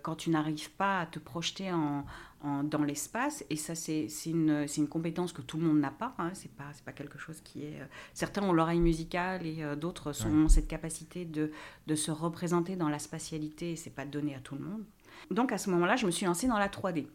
quand 0.00 0.14
tu 0.14 0.30
n'arrives 0.30 0.70
pas 0.70 1.00
à 1.00 1.06
te 1.06 1.18
projeter 1.18 1.70
en, 1.72 2.06
dans 2.44 2.84
l'espace, 2.84 3.44
et 3.50 3.56
ça 3.56 3.74
c'est 3.74 4.08
une, 4.26 4.66
une, 4.76 4.88
compétence 4.88 5.32
que 5.32 5.42
tout 5.42 5.56
le 5.56 5.64
monde 5.64 5.80
n'a 5.80 5.90
pas, 5.90 6.14
hein, 6.18 6.30
c'est 6.34 6.52
pas, 6.52 6.70
pas 6.84 6.92
quelque 6.92 7.18
chose 7.18 7.40
qui 7.40 7.64
est... 7.64 7.80
certains 8.14 8.42
ont 8.42 8.52
l'oreille 8.52 8.80
musicale 8.80 9.44
et 9.44 9.64
d'autres 9.76 10.12
ont 10.24 10.48
cette 10.48 10.68
capacité 10.68 11.24
de, 11.24 11.50
de, 11.88 11.94
se 11.96 12.12
représenter 12.12 12.76
dans 12.76 12.88
la 12.88 13.00
spatialité, 13.00 13.72
et 13.72 13.76
c'est 13.76 13.90
pas 13.90 14.04
donné 14.04 14.36
à 14.36 14.38
tout 14.38 14.54
le 14.54 14.60
monde. 14.60 14.84
Donc 15.30 15.50
à 15.52 15.58
ce 15.58 15.68
moment-là, 15.70 15.96
je 15.96 16.06
me 16.06 16.12
suis 16.12 16.26
lancée 16.26 16.46
dans 16.46 16.58
la 16.58 16.68
3D. 16.68 17.06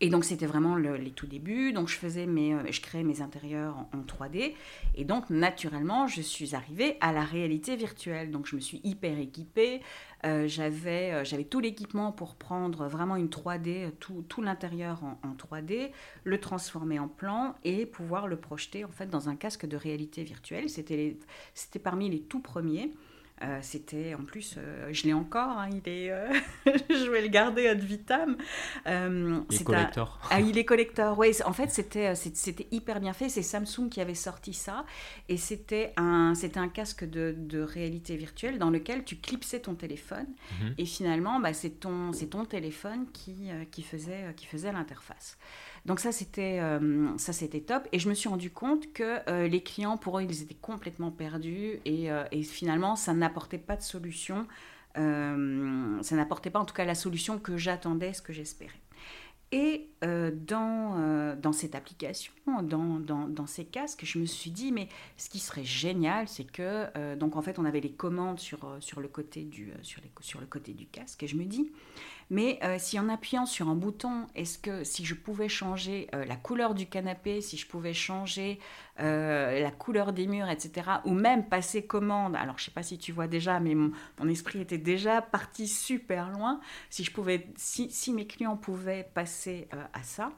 Et 0.00 0.10
donc 0.10 0.24
c'était 0.24 0.46
vraiment 0.46 0.76
les 0.76 1.10
tout 1.10 1.26
débuts. 1.26 1.72
Donc 1.72 1.88
je 1.88 1.96
faisais 1.96 2.26
mes, 2.26 2.54
euh, 2.54 2.62
je 2.70 2.80
créais 2.80 3.04
mes 3.04 3.20
intérieurs 3.20 3.76
en, 3.92 4.02
3D. 4.02 4.54
Et 4.94 5.04
donc 5.04 5.30
naturellement, 5.30 6.06
je 6.06 6.20
suis 6.20 6.54
arrivée 6.54 6.96
à 7.00 7.12
la 7.12 7.22
réalité 7.22 7.76
virtuelle. 7.76 8.30
Donc 8.30 8.46
je 8.46 8.56
me 8.56 8.60
suis 8.60 8.80
hyper 8.84 9.18
équipée. 9.18 9.80
Euh, 10.24 10.48
j'avais, 10.48 11.12
euh, 11.12 11.24
j'avais 11.24 11.44
tout 11.44 11.60
l'équipement 11.60 12.10
pour 12.10 12.34
prendre 12.34 12.86
vraiment 12.88 13.16
une 13.16 13.28
3D, 13.28 13.92
tout, 14.00 14.24
tout 14.28 14.42
l'intérieur 14.42 15.04
en, 15.04 15.18
en, 15.22 15.34
3D, 15.34 15.90
le 16.24 16.40
transformer 16.40 16.98
en 16.98 17.06
plan 17.06 17.54
et 17.62 17.86
pouvoir 17.86 18.26
le 18.26 18.36
projeter 18.36 18.84
en 18.84 18.90
fait 18.90 19.08
dans 19.08 19.28
un 19.28 19.36
casque 19.36 19.66
de 19.66 19.76
réalité 19.76 20.24
virtuelle. 20.24 20.68
C'était, 20.68 21.18
c'était 21.54 21.78
parmi 21.78 22.10
les 22.10 22.20
tout 22.20 22.40
premiers. 22.40 22.92
Euh, 23.42 23.58
c'était 23.62 24.14
en 24.14 24.24
plus, 24.24 24.56
euh, 24.58 24.88
je 24.92 25.04
l'ai 25.04 25.12
encore, 25.12 25.58
hein, 25.58 25.68
il 25.70 25.88
est, 25.90 26.10
euh, 26.10 26.28
je 26.66 27.10
vais 27.10 27.22
le 27.22 27.28
garder 27.28 27.68
ad 27.68 27.80
vitam. 27.80 28.36
il 28.86 29.44
est 29.50 29.64
collector. 29.64 30.20
Ah, 30.30 30.40
il 30.40 30.58
est 30.58 30.64
collector, 30.64 31.16
oui. 31.18 31.30
En 31.44 31.52
fait, 31.52 31.70
c'était, 31.70 32.14
c'était 32.14 32.66
hyper 32.70 33.00
bien 33.00 33.12
fait. 33.12 33.28
C'est 33.28 33.42
Samsung 33.42 33.88
qui 33.90 34.00
avait 34.00 34.14
sorti 34.14 34.52
ça. 34.52 34.84
Et 35.28 35.36
c'était 35.36 35.92
un, 35.96 36.34
c'était 36.34 36.58
un 36.58 36.68
casque 36.68 37.04
de, 37.04 37.34
de, 37.36 37.60
réalité 37.60 38.16
virtuelle 38.16 38.58
dans 38.58 38.70
lequel 38.70 39.04
tu 39.04 39.16
clipsais 39.16 39.60
ton 39.60 39.74
téléphone. 39.74 40.26
Mhm. 40.60 40.74
Et 40.78 40.84
finalement, 40.84 41.38
bah, 41.38 41.52
c'est, 41.52 41.80
ton, 41.80 42.12
c'est 42.12 42.28
ton 42.28 42.44
téléphone 42.44 43.06
qui, 43.12 43.50
qui 43.70 43.82
faisait, 43.82 44.34
qui 44.36 44.46
faisait 44.46 44.72
l'interface. 44.72 45.38
Donc 45.88 46.00
ça 46.00 46.12
c'était 46.12 46.58
euh, 46.60 47.16
ça 47.16 47.32
c'était 47.32 47.62
top 47.62 47.88
et 47.92 47.98
je 47.98 48.10
me 48.10 48.14
suis 48.14 48.28
rendu 48.28 48.50
compte 48.50 48.92
que 48.92 49.20
euh, 49.30 49.48
les 49.48 49.62
clients 49.62 49.96
pour 49.96 50.18
eux 50.18 50.22
ils 50.22 50.42
étaient 50.42 50.54
complètement 50.54 51.10
perdus 51.10 51.80
et, 51.86 52.12
euh, 52.12 52.24
et 52.30 52.42
finalement 52.42 52.94
ça 52.94 53.14
n'apportait 53.14 53.56
pas 53.56 53.74
de 53.74 53.80
solution, 53.80 54.46
ça 54.94 55.00
n'apportait 56.16 56.50
pas 56.50 56.58
en 56.58 56.66
tout 56.66 56.74
cas 56.74 56.84
la 56.84 56.94
solution 56.94 57.38
que 57.38 57.56
j'attendais, 57.56 58.12
ce 58.12 58.20
que 58.20 58.34
j'espérais. 58.34 58.80
Et 59.50 59.88
dans, 60.02 61.34
dans 61.36 61.52
cette 61.52 61.74
application, 61.74 62.32
dans, 62.62 63.00
dans, 63.00 63.26
dans, 63.28 63.46
ces 63.46 63.64
casques, 63.64 64.04
je 64.04 64.18
me 64.18 64.26
suis 64.26 64.50
dit, 64.50 64.72
mais 64.72 64.88
ce 65.16 65.30
qui 65.30 65.38
serait 65.38 65.64
génial, 65.64 66.28
c'est 66.28 66.44
que, 66.44 67.14
donc 67.14 67.34
en 67.34 67.40
fait, 67.40 67.58
on 67.58 67.64
avait 67.64 67.80
les 67.80 67.92
commandes 67.92 68.38
sur, 68.38 68.58
le 68.98 69.08
côté 69.08 69.44
du, 69.44 69.72
sur, 69.82 70.02
le 70.40 70.46
côté 70.46 70.74
du 70.74 70.86
casque, 70.86 71.22
et 71.22 71.26
je 71.26 71.36
me 71.36 71.44
dis, 71.44 71.72
mais 72.30 72.58
euh, 72.62 72.76
si 72.78 72.98
en 72.98 73.08
appuyant 73.08 73.46
sur 73.46 73.68
un 73.68 73.74
bouton, 73.74 74.26
est-ce 74.34 74.58
que 74.58 74.84
si 74.84 75.04
je 75.04 75.14
pouvais 75.14 75.48
changer 75.48 76.08
euh, 76.14 76.24
la 76.26 76.36
couleur 76.36 76.74
du 76.74 76.86
canapé, 76.86 77.40
si 77.40 77.56
je 77.56 77.66
pouvais 77.66 77.94
changer 77.94 78.58
euh, 79.00 79.60
la 79.60 79.70
couleur 79.70 80.12
des 80.12 80.26
murs, 80.26 80.48
etc., 80.48 80.88
ou 81.04 81.12
même 81.12 81.48
passer 81.48 81.86
commande, 81.86 82.36
alors 82.36 82.58
je 82.58 82.62
ne 82.62 82.64
sais 82.66 82.70
pas 82.70 82.82
si 82.82 82.98
tu 82.98 83.12
vois 83.12 83.26
déjà, 83.26 83.60
mais 83.60 83.74
mon, 83.74 83.92
esprit 84.28 84.60
était 84.60 84.78
déjà 84.78 85.22
parti 85.22 85.66
super 85.66 86.30
loin, 86.30 86.60
si, 86.90 87.04
je 87.04 87.12
pouvais, 87.12 87.46
si, 87.56 87.90
si 87.90 88.12
mes 88.12 88.26
clients 88.26 88.56
pouvaient 88.56 89.08
passer 89.14 89.68
à 89.92 90.02
ça, 90.02 90.32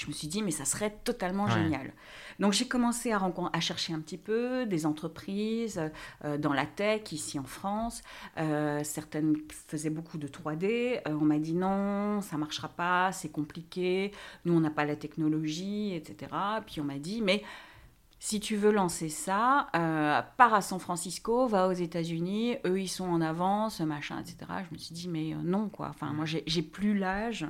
je 0.00 0.06
me 0.06 0.12
suis 0.12 0.28
dit, 0.28 0.42
mais 0.42 0.50
ça 0.50 0.64
serait 0.64 0.94
totalement 1.04 1.46
génial. 1.48 1.92
Donc 2.38 2.52
j'ai 2.52 2.66
commencé 2.66 3.12
à, 3.12 3.20
à, 3.52 3.60
chercher 3.60 3.92
un 3.92 4.00
petit 4.00 4.16
peu 4.16 4.64
des 4.64 4.86
entreprises 4.86 5.80
euh, 6.24 6.38
dans 6.38 6.52
la 6.52 6.64
tech 6.64 7.12
ici 7.12 7.38
en 7.38 7.44
France. 7.44 8.02
Euh, 8.38 8.80
certaines 8.82 9.36
faisaient 9.68 9.90
beaucoup 9.90 10.16
de 10.16 10.26
3D. 10.26 11.00
Euh, 11.06 11.18
on 11.20 11.24
m'a 11.24 11.38
dit 11.38 11.54
non, 11.54 12.22
ça 12.22 12.36
marchera 12.38 12.68
pas, 12.68 13.12
c'est 13.12 13.28
compliqué. 13.30 14.12
Nous, 14.44 14.54
on 14.54 14.60
n'a 14.60 14.70
pas 14.70 14.84
la 14.84 14.96
technologie, 14.96 15.94
etc. 15.94 16.32
Puis 16.66 16.80
on 16.80 16.84
m'a 16.84 16.98
dit, 16.98 17.20
mais 17.20 17.42
si 18.22 18.38
tu 18.38 18.54
veux 18.54 18.70
lancer 18.70 19.08
ça, 19.08 19.68
pars 20.36 20.54
à 20.54 20.60
San 20.60 20.78
Francisco, 20.78 21.46
va 21.46 21.68
aux 21.68 21.72
États-Unis, 21.72 22.58
eux 22.66 22.80
ils 22.80 22.88
sont 22.88 23.08
en 23.08 23.20
avance, 23.20 23.80
machin, 23.80 24.20
etc. 24.20 24.36
Je 24.68 24.74
me 24.74 24.78
suis 24.78 24.94
dit, 24.94 25.08
mais 25.08 25.34
non, 25.42 25.68
quoi. 25.68 25.88
Enfin, 25.88 26.12
moi 26.12 26.26
j'ai 26.26 26.62
plus 26.62 26.96
l'âge 26.96 27.46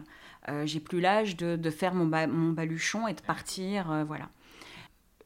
euh, 0.49 0.65
j'ai 0.67 0.81
plus 0.81 1.01
l'âge 1.01 1.37
de, 1.37 1.71
faire 1.71 1.95
mon, 1.95 2.07
mon, 2.07 2.53
baluchon 2.53 3.07
et 3.07 3.15
de 3.15 3.21
partir, 3.21 3.91
euh, 3.91 4.05
voilà. 4.05 4.29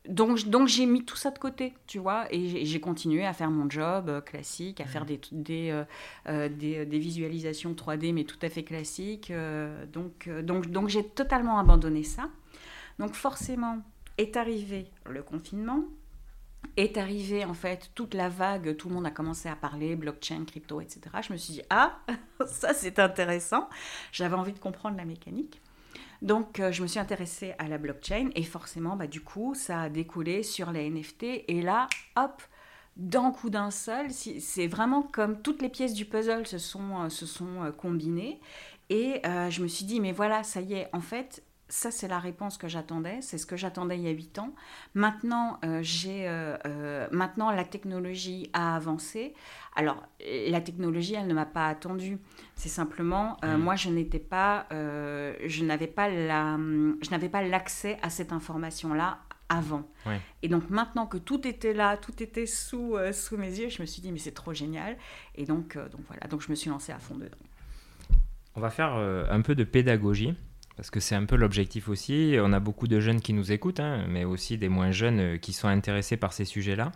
Donc, 0.09 0.47
donc 0.49 0.69
j'ai 0.69 0.85
mis 0.85 1.05
tout 1.05 1.17
ça 1.17 1.31
de 1.31 1.39
côté, 1.39 1.73
tu 1.87 1.99
vois, 1.99 2.27
et 2.31 2.67
j'ai 2.67 2.81
continué 2.81 3.25
à 3.25 3.33
faire 3.33 3.51
mon 3.51 3.71
job 3.71 4.11
euh, 4.11 4.21
classique, 4.21 4.83
à 4.83 4.85
faire 4.85 5.07
des, 5.07 5.19
des, 5.33 5.85
des, 6.27 6.99
visualisations 6.99 7.73
3D, 7.73 8.13
mais 8.13 8.25
tout 8.25 8.39
à 8.43 8.51
fait 8.51 8.65
classiques. 8.65 9.33
donc, 9.93 10.29
donc, 10.43 10.67
donc 10.67 10.89
j'ai 10.89 11.05
totalement 11.05 11.59
abandonné 11.59 12.03
ça. 12.03 12.29
Donc 12.99 13.15
forcément, 13.15 13.79
est 14.19 14.37
arrivé 14.37 14.91
le 15.07 15.23
confinement, 15.23 15.85
est 16.77 16.97
arrivée 16.97 17.45
en 17.45 17.55
fait 17.55 17.91
toute 17.95 18.15
la 18.15 18.29
vague, 18.29 18.77
tout 18.77 18.89
le 18.89 18.95
monde 18.95 19.07
a 19.07 19.11
commencé 19.11 19.49
à 19.49 19.57
parler 19.57 19.97
blockchain, 19.97 20.45
crypto, 20.45 20.81
etc. 20.81 21.01
Je 21.27 21.33
me 21.33 21.39
suis 21.39 21.55
dit 21.55 21.63
ah 21.71 21.99
ça 22.47 22.75
c'est 22.75 22.99
intéressant. 22.99 23.69
J'avais 24.13 24.35
envie 24.35 24.53
de 24.53 24.59
comprendre 24.59 24.97
la 24.97 25.05
mécanique. 25.05 25.61
Donc 26.23 26.59
euh, 26.61 26.73
je 26.73 26.83
me 26.83 26.87
suis 26.87 26.99
intéressée 26.99 27.55
à 27.59 27.69
la 27.69 27.79
blockchain 27.79 28.31
et 28.35 28.43
forcément 28.43 28.97
bah, 28.97 29.07
du 29.07 29.21
coup 29.21 29.55
ça 29.55 29.83
a 29.83 29.89
découlé 29.89 30.43
sur 30.43 30.73
les 30.73 30.89
NFT 30.89 31.45
et 31.49 31.63
là 31.63 31.89
hop 32.17 32.43
d'un 32.97 33.33
coup 33.33 33.51
d'un 33.51 33.73
seul, 33.73 34.13
c'est 34.13 34.69
vraiment 34.69 35.03
comme 35.03 35.43
toutes 35.43 35.61
les 35.61 35.69
pièces 35.69 35.95
du 35.95 36.05
puzzle 36.05 36.47
se 36.47 36.59
sont, 36.59 37.03
euh, 37.03 37.65
euh, 37.65 37.73
combinées 37.73 38.41
et 38.89 39.21
je 39.51 39.63
me 39.63 39.67
suis 39.67 39.85
dit 39.85 39.99
mais 39.99 40.13
voilà 40.13 40.45
ça 40.45 40.61
y 40.61 40.75
est 40.75 40.89
en 40.93 41.01
fait 41.01 41.43
ça, 41.69 41.91
c'est 41.91 42.09
la 42.09 42.19
réponse 42.19 42.59
que 42.59 42.69
j'attendais. 42.69 43.21
C'est 43.23 43.39
ce 43.39 43.47
que 43.47 43.57
j'attendais 43.57 43.97
il 43.97 44.03
y 44.03 44.09
a 44.09 44.11
huit 44.11 44.39
ans. 44.39 44.55
Maintenant, 44.93 45.59
euh, 45.65 45.81
j'ai, 45.83 46.29
euh, 46.29 46.57
euh, 46.67 47.09
maintenant, 47.11 47.51
la 47.51 47.65
technologie 47.65 48.51
a 48.53 48.77
avancé. 48.77 49.35
Alors, 49.75 50.03
la 50.21 50.61
technologie, 50.61 51.15
elle 51.15 51.27
ne 51.27 51.35
m'a 51.35 51.47
pas 51.47 51.69
attendu. 51.69 52.19
C'est 52.55 52.69
simplement, 52.69 53.39
mm. 53.43 53.57
moi, 53.57 53.77
je 53.77 53.89
n'étais 53.89 54.19
pas, 54.19 54.67
je 54.71 55.65
n'avais 55.65 55.87
pas 55.87 56.09
la, 56.09 56.57
je 56.57 57.11
n'avais 57.11 57.29
pas 57.29 57.43
l'accès 57.43 57.99
à 58.03 58.11
cette 58.11 58.33
information-là 58.33 59.19
avant. 59.49 59.89
Et 60.43 60.49
donc 60.49 60.71
maintenant 60.71 61.07
que 61.07 61.19
tout 61.19 61.47
était 61.47 61.75
là, 61.75 61.97
tout 61.97 62.23
était 62.23 62.47
sous, 62.47 62.97
sous 63.13 63.37
mes 63.37 63.59
yeux, 63.59 63.69
je 63.69 63.83
me 63.83 63.87
suis 63.87 64.01
dit 64.01 64.13
mais 64.13 64.19
c'est 64.19 64.33
trop 64.33 64.55
génial. 64.55 64.97
Et 65.35 65.45
donc, 65.45 65.77
donc 65.77 66.01
voilà, 66.07 66.29
donc 66.29 66.41
je 66.41 66.51
me 66.51 66.55
suis 66.55 66.71
lancée 66.71 66.93
à 66.93 66.99
fond 66.99 67.17
dedans. 67.17 67.37
On 68.55 68.61
va 68.61 68.71
faire 68.71 68.95
un 68.95 69.41
peu 69.41 69.57
de 69.57 69.65
pédagogie 69.65 70.35
parce 70.77 70.91
que 70.91 71.01
c'est 71.01 71.15
un 71.15 71.25
peu 71.25 71.37
l'objectif 71.37 71.89
aussi. 71.89 72.37
On 72.41 72.53
a 72.53 72.61
beaucoup 72.61 72.89
de 72.89 73.01
jeunes 73.01 73.21
qui 73.21 73.33
nous 73.33 73.53
écoutent, 73.53 73.81
hein, 73.81 74.05
mais 74.09 74.25
aussi 74.25 74.59
des 74.59 74.69
moins 74.69 74.91
jeunes 74.91 75.21
euh, 75.21 75.39
qui 75.39 75.53
sont 75.53 75.69
intéressés 75.69 76.17
par 76.17 76.33
ces 76.33 76.45
sujets-là. 76.45 76.93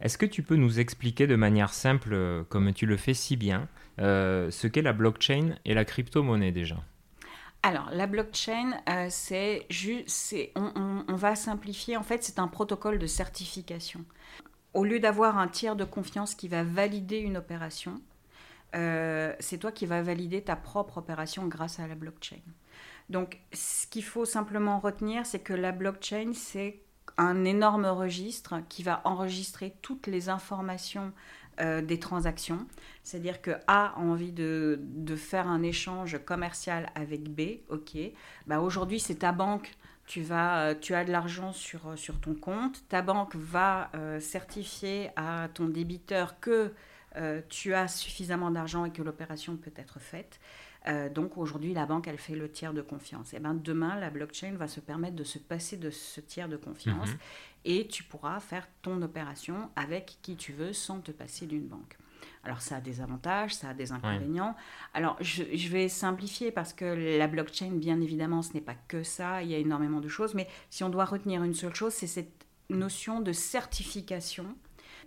Est-ce 0.00 0.18
que 0.18 0.26
tu 0.26 0.42
peux 0.42 0.56
nous 0.56 0.80
expliquer 0.80 1.26
de 1.26 1.36
manière 1.36 1.72
simple, 1.72 2.10
euh, 2.12 2.42
comme 2.48 2.72
tu 2.72 2.86
le 2.86 2.96
fais 2.96 3.14
si 3.14 3.36
bien, 3.36 3.68
euh, 4.00 4.50
ce 4.50 4.66
qu'est 4.66 4.82
la 4.82 4.92
blockchain 4.92 5.56
et 5.64 5.74
la 5.74 5.84
crypto-monnaie 5.84 6.52
déjà? 6.52 6.76
Alors, 7.64 7.90
la 7.92 8.08
blockchain, 8.08 8.72
c'est 9.08 9.66
juste, 9.70 10.34
on, 10.56 11.04
on, 11.06 11.14
va 11.14 11.36
simplifier. 11.36 11.96
En 11.96 12.02
fait, 12.02 12.24
c'est 12.24 12.40
un 12.40 12.48
protocole 12.48 12.98
de 12.98 13.06
certification. 13.06 14.04
Au 14.74 14.84
lieu 14.84 14.98
d'avoir 14.98 15.38
un 15.38 15.46
tiers 15.46 15.76
de 15.76 15.84
confiance 15.84 16.34
qui 16.34 16.48
va 16.48 16.64
valider 16.64 17.18
une 17.18 17.36
opération, 17.36 18.00
c'est 18.72 19.58
toi 19.60 19.70
qui 19.70 19.86
vas 19.86 20.02
valider 20.02 20.42
ta 20.42 20.56
propre 20.56 20.98
opération 20.98 21.46
grâce 21.46 21.78
à 21.78 21.86
la 21.86 21.94
blockchain. 21.94 22.40
Donc, 23.08 23.38
ce 23.52 23.86
qu'il 23.86 24.04
faut 24.04 24.24
simplement 24.24 24.78
retenir, 24.78 25.26
c'est 25.26 25.40
que 25.40 25.52
la 25.52 25.72
blockchain, 25.72 26.32
c'est 26.34 26.80
un 27.18 27.44
énorme 27.44 27.86
registre 27.86 28.60
qui 28.68 28.82
va 28.82 29.02
enregistrer 29.04 29.74
toutes 29.82 30.06
les 30.06 30.28
informations 30.28 31.12
euh, 31.60 31.82
des 31.82 31.98
transactions. 31.98 32.66
C'est-à-dire 33.02 33.42
que 33.42 33.50
A 33.66 33.88
a 33.88 33.98
envie 33.98 34.32
de, 34.32 34.80
faire 35.16 35.48
un 35.48 35.62
échange 35.62 36.18
commercial 36.24 36.90
avec 36.94 37.28
B, 37.28 37.60
ok. 37.68 37.98
Bah 38.46 38.60
aujourd'hui, 38.60 38.98
c'est 38.98 39.16
ta 39.16 39.32
banque. 39.32 39.70
Tu, 40.06 40.22
vas, 40.22 40.62
euh, 40.62 40.74
tu 40.80 40.94
as 40.94 41.04
de 41.04 41.12
l'argent 41.12 41.52
sur, 41.52 41.88
euh, 41.88 41.96
sur 41.96 42.18
ton 42.20 42.34
compte. 42.34 42.88
Ta 42.88 43.02
banque 43.02 43.36
va 43.36 43.90
certifier 44.18 45.10
à 45.16 45.48
ton 45.52 45.66
débiteur 45.66 46.40
que 46.40 46.72
tu 47.50 47.74
as 47.74 47.88
suffisamment 47.88 48.50
d'argent 48.50 48.86
et 48.86 48.90
que 48.90 49.02
l'opération 49.02 49.58
peut 49.58 49.74
être 49.76 50.00
faite. 50.00 50.40
Euh, 50.88 51.08
donc 51.08 51.38
aujourd'hui, 51.38 51.74
la 51.74 51.86
banque, 51.86 52.08
elle 52.08 52.18
fait 52.18 52.34
le 52.34 52.50
tiers 52.50 52.74
de 52.74 52.82
confiance. 52.82 53.34
Et 53.34 53.38
ben 53.38 53.54
demain, 53.54 53.98
la 54.00 54.10
blockchain 54.10 54.54
va 54.56 54.68
se 54.68 54.80
permettre 54.80 55.16
de 55.16 55.24
se 55.24 55.38
passer 55.38 55.76
de 55.76 55.90
ce 55.90 56.20
tiers 56.20 56.48
de 56.48 56.56
confiance 56.56 57.08
mhm. 57.08 57.18
et 57.64 57.86
tu 57.86 58.02
pourras 58.02 58.40
faire 58.40 58.66
ton 58.82 59.00
opération 59.02 59.70
avec 59.76 60.18
qui 60.22 60.36
tu 60.36 60.52
veux 60.52 60.72
sans 60.72 61.00
te 61.00 61.12
passer 61.12 61.46
d'une 61.46 61.66
banque. 61.66 61.96
Alors 62.44 62.60
ça 62.60 62.76
a 62.76 62.80
des 62.80 63.00
avantages, 63.00 63.54
ça 63.54 63.68
a 63.68 63.74
des 63.74 63.92
inconvénients. 63.92 64.56
Alors 64.94 65.16
je, 65.20 65.44
je, 65.54 65.68
vais 65.68 65.88
simplifier 65.88 66.50
parce 66.50 66.72
que 66.72 67.16
la 67.18 67.28
blockchain, 67.28 67.70
bien 67.70 68.00
évidemment, 68.00 68.42
ce 68.42 68.52
n'est 68.54 68.60
pas 68.60 68.74
que 68.88 69.04
ça, 69.04 69.42
il 69.44 69.50
y 69.50 69.54
a 69.54 69.58
énormément 69.58 70.00
de 70.00 70.08
choses, 70.08 70.34
mais 70.34 70.48
si 70.68 70.82
on 70.82 70.88
doit 70.88 71.04
retenir 71.04 71.44
une 71.44 71.54
seule 71.54 71.74
chose, 71.74 71.92
c'est 71.92 72.08
cette 72.08 72.46
notion 72.68 73.20
de 73.20 73.32
certification 73.32 74.56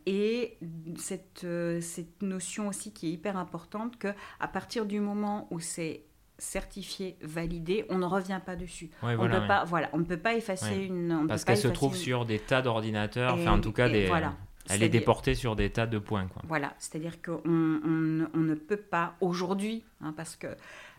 Et 0.06 0.58
cette, 0.98 1.46
cette 1.82 2.22
notion 2.22 2.68
aussi 2.68 2.94
qui 2.94 3.08
est 3.08 3.12
hyper 3.12 3.38
importante, 3.38 3.98
que 3.98 4.10
à 4.40 4.48
partir 4.48 4.86
du 4.86 5.00
moment 5.00 5.48
où 5.50 5.60
c'est 5.60 6.04
certifié, 6.38 7.18
validé, 7.22 7.86
on 7.90 7.98
ne 7.98 8.06
revient 8.06 8.40
pas 8.46 8.56
dessus. 8.56 8.90
on, 9.02 9.16
voilà, 9.16 9.42
peut 9.42 9.48
pas, 9.48 9.64
voilà, 9.64 9.90
on 9.94 10.00
ne 10.00 10.04
peut 10.04 10.18
pas 10.18 10.36
effacer 10.36 10.76
une... 10.76 11.26
Parce 11.28 11.46
qu'elle 11.46 11.58
se 11.58 11.68
trouve 11.68 11.96
sur 11.96 12.26
des 12.26 12.40
tas 12.40 12.62
d'ordinateurs, 12.62 13.34
enfin 13.34 13.54
en 13.54 13.62
tout 13.62 13.72
cas 13.72 13.90
des... 13.90 14.08
Voilà. 14.08 14.34
Elle 14.68 14.82
est, 14.82 14.90
déportée 14.90 15.36
sur 15.36 15.56
des 15.56 15.70
tas 15.70 15.86
de 15.86 16.00
points. 16.00 16.26
Quoi. 16.26 16.42
Voilà, 16.48 16.74
c'est-à-dire 16.80 17.22
qu'on 17.22 17.40
on, 17.46 18.28
on, 18.34 18.40
ne 18.40 18.56
peut 18.56 18.78
pas 18.78 19.16
aujourd'hui, 19.22 19.84
hein, 20.02 20.12
parce 20.18 20.36
que 20.36 20.48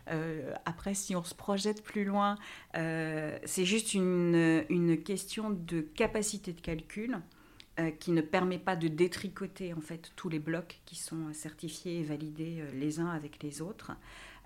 euh, 0.09 0.53
après, 0.63 0.93
si 0.93 1.17
on 1.17 1.23
se 1.25 1.35
projette 1.35 1.83
plus 1.83 2.05
loin, 2.05 2.37
euh, 2.77 3.37
c'est 3.43 3.65
juste 3.65 3.93
une, 3.93 4.63
une, 4.69 5.03
question 5.03 5.49
de 5.49 5.81
capacité 5.81 6.53
de 6.53 6.61
calcul 6.61 7.17
euh, 7.79 7.91
qui 7.91 8.11
ne 8.11 8.21
permet 8.21 8.59
pas 8.59 8.75
de 8.75 8.87
détricoter 8.87 9.73
en 9.73 9.81
fait 9.81 10.11
tous 10.15 10.29
les 10.29 10.39
blocs 10.39 10.79
qui 10.85 10.95
sont 10.95 11.33
certifiés 11.33 11.99
et 11.99 12.03
validés 12.03 12.63
les 12.73 12.99
uns 12.99 13.09
avec 13.09 13.41
les 13.43 13.61
autres. 13.61 13.91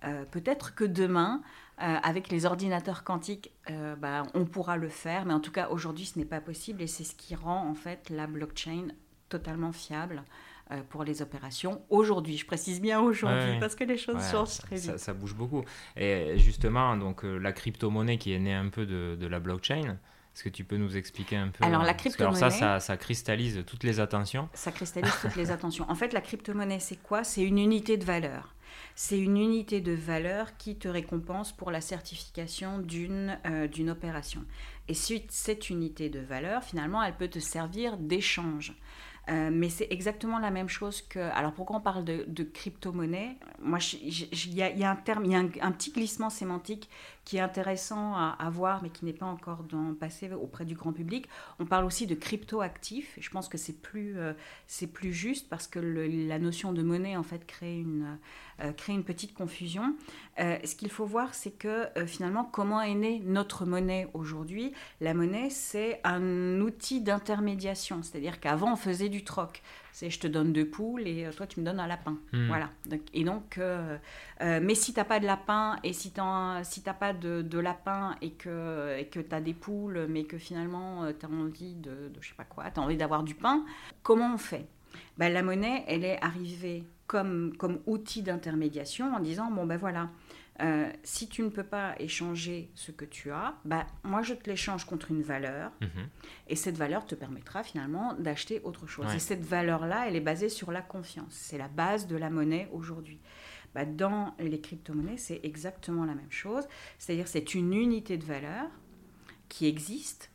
Euh, 0.04 0.26
peut-être 0.26 0.74
que 0.74 0.84
demain, 0.84 1.42
euh, 1.82 1.96
avec 2.04 2.30
les 2.30 2.46
ordinateurs 2.46 3.04
quantiques, 3.04 3.52
euh, 3.70 3.96
bah, 3.96 4.24
on 4.34 4.46
pourra 4.46 4.78
le 4.78 4.90
faire, 4.90 5.26
mais 5.26 5.34
en 5.34 5.40
tout 5.40 5.52
cas 5.52 5.70
aujourd'hui 5.70 6.06
ce 6.06 6.18
n'est 6.18 6.26
pas 6.26 6.42
possible 6.42 6.82
et 6.82 6.88
c'est 6.88 7.04
ce 7.04 7.16
qui 7.16 7.36
rend 7.36 7.68
en 7.68 7.76
fait 7.76 8.10
la 8.10 8.28
blockchain 8.28 8.88
totalement 9.30 9.72
fiable 9.72 10.24
pour 10.88 11.04
les 11.04 11.22
opérations 11.22 11.82
aujourd'hui. 11.90 12.38
Je 12.38 12.46
précise 12.46 12.80
bien 12.80 13.02
aujourd'hui 13.02 13.60
parce 13.60 13.76
que 13.76 13.84
les 13.84 13.98
choses 13.98 14.24
changent 14.32 14.60
très 14.60 14.78
vite. 14.78 14.98
Ça, 14.98 15.14
bouge 15.14 15.36
beaucoup. 15.36 15.66
Et 15.98 16.38
justement, 16.38 16.96
donc 16.96 17.24
la 17.24 17.52
crypto-monnaie 17.52 18.18
qui 18.18 18.32
est 18.32 18.40
née 18.40 18.54
un 18.54 18.70
peu 18.70 18.86
de, 18.86 19.18
de 19.20 19.28
la 19.28 19.42
blockchain, 19.42 19.98
est-ce 20.34 20.44
que 20.44 20.50
tu 20.50 20.64
peux 20.64 20.78
nous 20.78 20.96
expliquer 20.96 21.36
un 21.36 21.50
peu 21.50 21.66
Alors, 21.66 21.84
la 21.84 21.94
crypto-monnaie. 21.94 22.40
ça, 22.40 22.50
ça, 22.50 22.80
ça, 22.80 22.98
cristallise 22.98 23.64
toutes 23.68 23.84
les 23.84 24.00
attentions. 24.00 24.48
Ça 24.54 24.72
cristallise 24.72 25.14
toutes 25.22 25.36
les 25.36 25.52
attentions. 25.52 25.86
En 25.90 25.96
fait, 25.96 26.14
la 26.14 26.22
crypto-monnaie, 26.22 26.80
c'est 26.80 27.02
quoi? 27.02 27.24
C'est 27.24 27.44
une 27.44 27.58
unité 27.58 27.98
de 27.98 28.06
valeur 28.06 28.56
c'est 28.96 29.20
une 29.20 29.38
unité 29.38 29.82
de 29.82 29.94
valeur 29.94 30.58
qui 30.58 30.76
te 30.76 30.88
récompense 30.88 31.52
pour 31.52 31.72
la 31.72 31.82
certification 31.82 32.80
d'une 32.80 33.38
euh, 33.46 33.90
opération. 33.90 34.46
Et 34.88 34.94
cette 34.94 35.70
unité 35.70 36.10
de 36.10 36.20
valeur, 36.20 36.64
finalement, 36.64 37.02
elle 37.02 37.16
peut 37.16 37.30
te 37.30 37.40
servir 37.40 37.98
d'échange. 37.98 38.74
Euh, 39.30 39.50
mais 39.52 39.70
c'est 39.70 39.88
exactement 39.92 40.40
la 40.40 40.50
même 40.50 40.68
chose 40.68 41.02
que. 41.04 41.20
Alors 41.20 41.54
pourquoi 41.54 41.76
on 41.78 41.82
parle 41.82 42.04
de, 42.04 42.44
crypto-monnaie? 42.44 43.38
Moi, 43.62 43.78
il 44.02 44.54
y, 44.54 44.84
a 44.84 44.90
un 44.90 44.96
terme, 44.96 45.26
il 45.26 45.32
y 45.32 45.36
a 45.36 45.40
un, 45.40 45.72
petit 45.72 45.92
glissement 45.92 46.32
sémantique 46.32 46.90
qui 47.24 47.38
est 47.38 47.40
intéressant 47.40 48.16
à, 48.16 48.50
voir, 48.50 48.82
mais 48.82 48.90
qui 48.90 49.06
n'est 49.06 49.14
pas 49.14 49.28
encore 49.28 49.64
passé 50.00 50.32
auprès 50.34 50.66
du 50.66 50.74
grand 50.74 50.92
public. 50.92 51.28
On 51.60 51.66
parle 51.66 51.86
aussi 51.86 52.08
de 52.08 52.16
crypto-actifs. 52.16 53.16
Je 53.20 53.30
pense 53.30 53.48
que 53.48 53.60
c'est 53.60 53.80
plus, 53.80 54.18
euh, 54.18 54.34
plus 54.92 55.14
juste 55.14 55.48
parce 55.48 55.68
que 55.68 55.80
la 55.80 56.40
notion 56.40 56.74
de 56.74 56.82
monnaie, 56.82 57.16
en 57.16 57.24
fait, 57.24 57.46
crée 57.46 57.78
une, 57.78 58.18
euh, 58.62 58.72
crée 58.74 58.94
une 58.94 59.04
petite 59.04 59.36
confusion. 59.36 59.96
ce 60.40 60.76
qu'il 60.76 60.90
faut 60.90 61.06
voir, 61.06 61.36
c'est 61.36 61.52
que 61.52 61.86
finalement, 62.08 62.44
comment 62.44 62.82
est 62.82 62.96
née 62.96 63.22
notre 63.24 63.66
monnaie 63.66 64.08
aujourd'hui? 64.16 64.74
La 65.00 65.14
monnaie, 65.14 65.52
c'est 65.52 66.02
un 66.04 66.60
outil 66.60 67.02
d'intermédiation. 67.02 68.02
C'est-à-dire 68.02 68.40
qu'avant, 68.40 68.74
on 68.74 68.78
faisait 68.78 69.10
du 69.12 69.24
troc. 69.24 69.62
C'est 69.92 70.10
je 70.10 70.20
te 70.20 70.28
donne 70.28 70.54
deux 70.54 70.66
poules 70.66 71.08
et 71.08 71.26
euh, 71.26 71.32
toi 71.32 71.46
tu 71.46 71.60
me 71.60 71.66
donnes 71.66 71.80
un 71.80 71.88
lapin. 71.88 72.18
Hmm. 72.34 72.48
Voilà. 72.48 72.70
et 73.14 73.24
donc, 73.24 73.58
euh, 73.58 73.98
euh, 74.42 74.60
mais 74.64 74.74
si 74.74 74.94
t'as 74.94 75.04
pas 75.04 75.20
de 75.20 75.26
lapin 75.26 75.78
et 75.84 75.94
si 75.94 76.12
t'as 76.12 76.64
si 76.64 76.82
pas 76.82 77.14
de, 77.14 77.60
lapin 77.60 78.16
et 78.22 78.32
que 78.32 78.98
et 78.98 79.06
que 79.06 79.20
t'as 79.20 79.42
des 79.42 79.54
poules, 79.54 80.08
mais 80.10 80.24
que 80.24 80.38
finalement 80.38 81.12
tu 81.20 81.26
as 81.26 81.30
envie 81.30 81.76
de, 81.76 81.92
de 81.92 82.22
je 82.22 82.30
sais 82.30 82.36
pas 82.36 82.46
quoi, 82.46 82.72
t'as 82.72 82.82
envie 82.82 82.98
d'avoir 82.98 83.24
du 83.24 83.36
pain, 83.36 83.66
comment 84.02 84.34
on 84.34 84.38
fait? 84.38 84.66
Ben, 85.18 85.32
la 85.32 85.44
monnaie, 85.44 85.84
elle 85.88 86.04
est 86.04 86.22
arrivée 86.24 86.84
comme 87.08 87.56
comme 87.58 87.80
outil 87.86 88.24
d'intermédiation 88.24 89.14
en 89.14 89.20
disant 89.20 89.52
bon 89.52 89.66
ben 89.66 89.78
voilà. 89.78 90.10
Euh, 90.62 90.92
si 91.04 91.28
tu 91.28 91.42
ne 91.42 91.50
peux 91.50 91.64
pas 91.64 91.96
échanger 92.00 92.70
ce 92.76 92.92
que 92.92 93.06
tu 93.06 93.32
as, 93.32 93.56
bah, 93.66 93.88
moi 94.04 94.22
je 94.22 94.34
te 94.34 94.50
l'échange 94.50 94.86
contre 94.86 95.10
une 95.12 95.24
valeur 95.24 95.72
mhm. 95.82 96.08
et 96.48 96.56
cette 96.56 96.78
valeur 96.78 97.06
te 97.06 97.16
permettra 97.16 97.64
finalement 97.64 98.14
d'acheter 98.14 98.62
autre 98.64 98.86
chose. 98.86 99.14
Et 99.16 99.20
cette 99.20 99.44
valeur-là, 99.44 100.08
elle 100.08 100.16
est 100.16 100.22
basée 100.22 100.50
sur 100.50 100.72
la 100.72 100.82
confiance. 100.82 101.34
C'est 101.34 101.58
la 101.58 101.68
base 101.68 102.08
de 102.08 102.16
la 102.16 102.30
monnaie 102.30 102.70
aujourd'hui. 102.72 103.20
Bah, 103.74 103.86
dans 103.86 104.36
les 104.40 104.60
crypto-monnaies, 104.60 105.18
c'est 105.18 105.40
exactement 105.44 106.06
la 106.06 106.14
même 106.14 106.32
chose. 106.32 106.68
C'est-à-dire 107.00 107.28
c'est 107.28 107.56
une 107.56 107.74
unité 107.74 108.18
de 108.18 108.26
valeur 108.26 108.68
qui 109.50 109.68
existe 109.68 110.31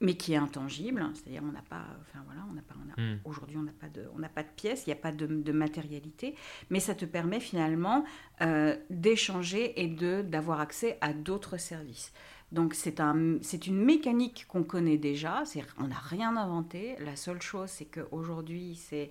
mais 0.00 0.14
qui 0.14 0.34
est 0.34 0.36
intangible, 0.36 1.04
c'est-à-dire 1.14 1.42
on 1.42 1.52
n'a 1.52 1.62
pas, 1.62 1.84
enfin 2.02 2.22
voilà, 2.26 2.42
on 2.50 2.52
n'a 2.52 2.62
pas, 2.62 2.74
hmm. 3.00 3.18
aujourd'hui 3.24 3.56
on 3.56 3.62
n'a 3.62 3.72
pas 3.72 3.88
de, 3.88 4.04
on 4.14 4.18
n'a 4.18 4.28
pas 4.28 4.42
de 4.42 4.48
pièces, 4.54 4.86
il 4.86 4.90
n'y 4.90 4.92
a 4.92 5.00
pas 5.00 5.12
de, 5.12 5.52
matérialité, 5.52 6.34
mais 6.70 6.80
ça 6.80 6.94
te 6.94 7.04
permet 7.04 7.40
finalement 7.40 8.04
euh, 8.42 8.76
d'échanger 8.90 9.80
et 9.82 9.88
de 9.88 10.22
d'avoir 10.22 10.60
accès 10.60 10.98
à 11.00 11.12
d'autres 11.12 11.56
services. 11.56 12.12
Donc 12.52 12.74
c'est 12.74 13.00
un, 13.00 13.38
c'est 13.42 13.66
une 13.66 13.82
mécanique 13.82 14.46
qu'on 14.48 14.62
connaît 14.62 14.98
déjà, 14.98 15.42
c'est, 15.46 15.64
on 15.78 15.88
n'a 15.88 15.98
rien 15.98 16.36
inventé. 16.36 16.96
La 17.00 17.16
seule 17.16 17.42
chose 17.42 17.70
c'est 17.70 17.86
qu'aujourd'hui 17.86 18.76
c'est 18.76 19.10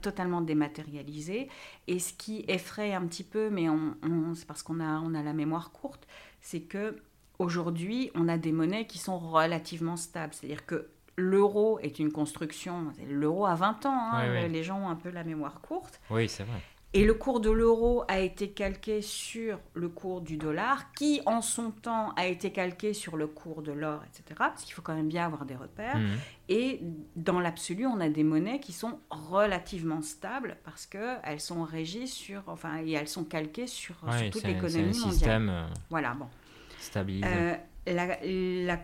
totalement 0.00 0.40
dématérialisé 0.40 1.48
et 1.86 1.98
ce 1.98 2.12
qui 2.12 2.44
effraie 2.48 2.94
un 2.94 3.06
petit 3.06 3.24
peu, 3.24 3.50
mais 3.50 3.68
on, 3.68 3.96
c'est 4.34 4.46
parce 4.46 4.62
qu'on 4.62 4.80
a, 4.80 5.00
on 5.00 5.14
a 5.14 5.22
la 5.22 5.32
mémoire 5.32 5.72
courte, 5.72 6.06
c'est 6.40 6.62
que 6.62 6.96
Aujourd'hui, 7.40 8.10
on 8.14 8.28
a 8.28 8.36
des 8.36 8.52
monnaies 8.52 8.86
qui 8.86 8.98
sont 8.98 9.18
relativement 9.18 9.96
stables. 9.96 10.34
C'est-à-dire 10.34 10.66
que 10.66 10.90
l'euro 11.16 11.78
est 11.78 11.98
une 11.98 12.12
construction. 12.12 12.92
L'euro 13.08 13.46
a 13.46 13.54
20 13.54 13.86
ans. 13.86 14.10
Hein, 14.12 14.46
les 14.46 14.62
gens 14.62 14.78
ont 14.78 14.90
un 14.90 14.94
peu 14.94 15.08
la 15.08 15.24
mémoire 15.24 15.62
courte. 15.62 16.02
Oui, 16.10 16.28
c'est 16.28 16.42
vrai. 16.42 16.60
Et 16.92 17.04
le 17.04 17.14
cours 17.14 17.40
de 17.40 17.50
l'euro 17.50 18.04
a 18.08 18.18
été 18.18 18.50
calqué 18.50 19.00
sur 19.00 19.58
le 19.72 19.88
cours 19.88 20.20
du 20.20 20.36
dollar, 20.36 20.92
qui 20.92 21.22
en 21.24 21.40
son 21.40 21.70
temps 21.70 22.12
a 22.16 22.26
été 22.26 22.50
calqué 22.52 22.92
sur 22.92 23.16
le 23.16 23.26
cours 23.26 23.62
de 23.62 23.72
l'or, 23.72 24.02
etc. 24.04 24.34
Parce 24.36 24.64
qu'il 24.64 24.74
faut 24.74 24.82
quand 24.82 24.94
même 24.94 25.08
bien 25.08 25.24
avoir 25.24 25.46
des 25.46 25.56
repères. 25.56 25.96
Mhm. 25.96 26.18
Et 26.50 26.80
dans 27.16 27.40
l'absolu, 27.40 27.86
on 27.86 28.00
a 28.00 28.10
des 28.10 28.24
monnaies 28.24 28.60
qui 28.60 28.74
sont 28.74 28.98
relativement 29.08 30.02
stables 30.02 30.58
parce 30.64 30.84
qu'elles 30.84 31.40
sont 31.40 31.62
régies 31.62 32.08
sur, 32.08 32.42
enfin, 32.48 32.82
et 32.84 32.90
elles 32.90 33.08
sont 33.08 33.24
calquées 33.24 33.68
sur, 33.68 33.94
sur 34.18 34.30
toute 34.30 34.42
l'économie 34.42 34.98
mondiale. 34.98 35.12
Système, 35.12 35.48
euh, 35.48 35.66
voilà, 35.88 36.12
bon. 36.12 36.26
Euh, 37.24 37.54
la, 37.86 38.78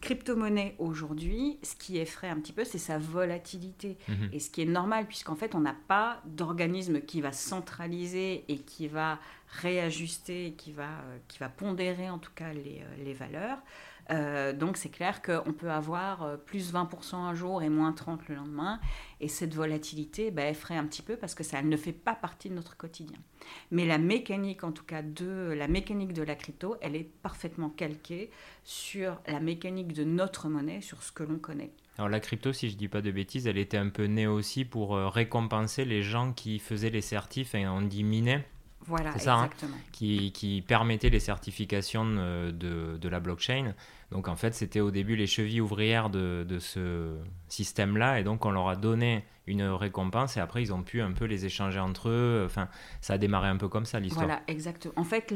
crypto-monnaie 0.00 0.74
aujourd'hui, 0.78 1.58
ce 1.62 1.74
qui 1.76 1.98
effraie 1.98 2.28
un 2.28 2.40
petit 2.40 2.52
peu, 2.52 2.64
c'est 2.64 2.78
sa 2.78 2.98
volatilité. 2.98 3.96
Mhm. 4.08 4.30
Et 4.32 4.40
ce 4.40 4.50
qui 4.50 4.62
est 4.62 4.66
normal, 4.66 5.06
puisqu'en 5.06 5.36
fait, 5.36 5.54
on 5.54 5.60
n'a 5.60 5.76
pas 5.86 6.20
d'organisme 6.26 7.00
qui 7.00 7.20
va 7.20 7.32
centraliser 7.32 8.44
et 8.48 8.58
qui 8.58 8.88
va 8.88 9.18
réajuster, 9.60 10.54
qui 10.58 10.72
va, 10.72 10.82
euh, 10.82 11.18
qui 11.28 11.38
va 11.38 11.48
pondérer 11.48 12.10
en 12.10 12.18
tout 12.18 12.32
cas 12.34 12.52
les, 12.52 12.82
euh, 12.82 13.04
les 13.04 13.14
valeurs. 13.14 13.58
Euh, 14.10 14.52
donc 14.52 14.76
c'est 14.76 14.88
clair 14.88 15.20
qu'on 15.22 15.52
peut 15.52 15.70
avoir 15.70 16.22
euh, 16.22 16.36
plus 16.36 16.72
20% 16.72 17.16
un 17.16 17.34
jour 17.34 17.62
et 17.62 17.68
moins 17.68 17.92
30 17.92 18.28
le 18.28 18.36
lendemain. 18.36 18.80
Et 19.20 19.28
cette 19.28 19.54
volatilité 19.54 20.30
bah, 20.30 20.48
effraie 20.48 20.76
un 20.76 20.86
petit 20.86 21.02
peu 21.02 21.16
parce 21.16 21.34
que 21.34 21.44
ça 21.44 21.60
ne 21.62 21.76
fait 21.76 21.92
pas 21.92 22.14
partie 22.14 22.48
de 22.48 22.54
notre 22.54 22.76
quotidien. 22.76 23.18
Mais 23.70 23.84
la 23.84 23.98
mécanique, 23.98 24.64
en 24.64 24.72
tout 24.72 24.84
cas, 24.84 25.02
de 25.02 25.54
la 25.56 25.68
mécanique 25.68 26.12
de 26.12 26.22
la 26.22 26.34
crypto, 26.34 26.76
elle 26.80 26.96
est 26.96 27.10
parfaitement 27.22 27.70
calquée 27.70 28.30
sur 28.64 29.20
la 29.26 29.40
mécanique 29.40 29.92
de 29.92 30.04
notre 30.04 30.48
monnaie, 30.48 30.80
sur 30.80 31.02
ce 31.02 31.12
que 31.12 31.22
l'on 31.22 31.38
connaît. 31.38 31.72
Alors 31.98 32.08
la 32.08 32.20
crypto, 32.20 32.52
si 32.52 32.70
je 32.70 32.76
dis 32.76 32.88
pas 32.88 33.02
de 33.02 33.10
bêtises, 33.10 33.48
elle 33.48 33.58
était 33.58 33.76
un 33.76 33.88
peu 33.88 34.04
née 34.04 34.28
aussi 34.28 34.64
pour 34.64 34.94
euh, 34.94 35.08
récompenser 35.08 35.84
les 35.84 36.02
gens 36.02 36.32
qui 36.32 36.60
faisaient 36.60 36.90
les 36.90 37.00
certifs, 37.00 37.54
et 37.54 37.66
on 37.66 37.82
dit. 37.82 38.04
Voilà, 38.88 39.16
ça, 39.18 39.34
hein, 39.34 39.44
exactement. 39.44 39.76
qui, 39.92 40.32
qui, 40.32 40.62
permettait 40.62 41.10
les 41.10 41.20
certifications 41.20 42.06
de, 42.06 42.50
de, 42.96 43.08
la 43.08 43.20
blockchain. 43.20 43.74
Donc 44.10 44.28
en 44.28 44.36
fait, 44.36 44.54
c'était 44.54 44.80
au 44.80 44.90
début 44.90 45.14
les 45.14 45.26
chevilles 45.26 45.60
ouvrières 45.60 46.08
de, 46.08 46.44
de 46.48 46.58
ce 46.58 47.18
système-là, 47.48 48.18
et 48.18 48.24
donc 48.24 48.46
on 48.46 48.50
leur 48.50 48.68
a 48.68 48.76
donné 48.76 49.24
une 49.46 49.62
récompense, 49.62 50.38
et 50.38 50.40
après 50.40 50.62
ils 50.62 50.72
ont 50.72 50.82
pu 50.82 51.02
un 51.02 51.12
peu 51.12 51.26
les 51.26 51.44
échanger 51.44 51.78
entre 51.78 52.08
eux. 52.08 52.42
Enfin, 52.46 52.68
ça 53.02 53.12
a 53.14 53.18
démarré 53.18 53.48
un 53.48 53.58
peu 53.58 53.68
comme 53.68 53.84
ça 53.84 54.00
l'histoire. 54.00 54.24
Voilà, 54.24 54.40
exactement. 54.48 54.94
En 54.96 55.04
fait, 55.04 55.34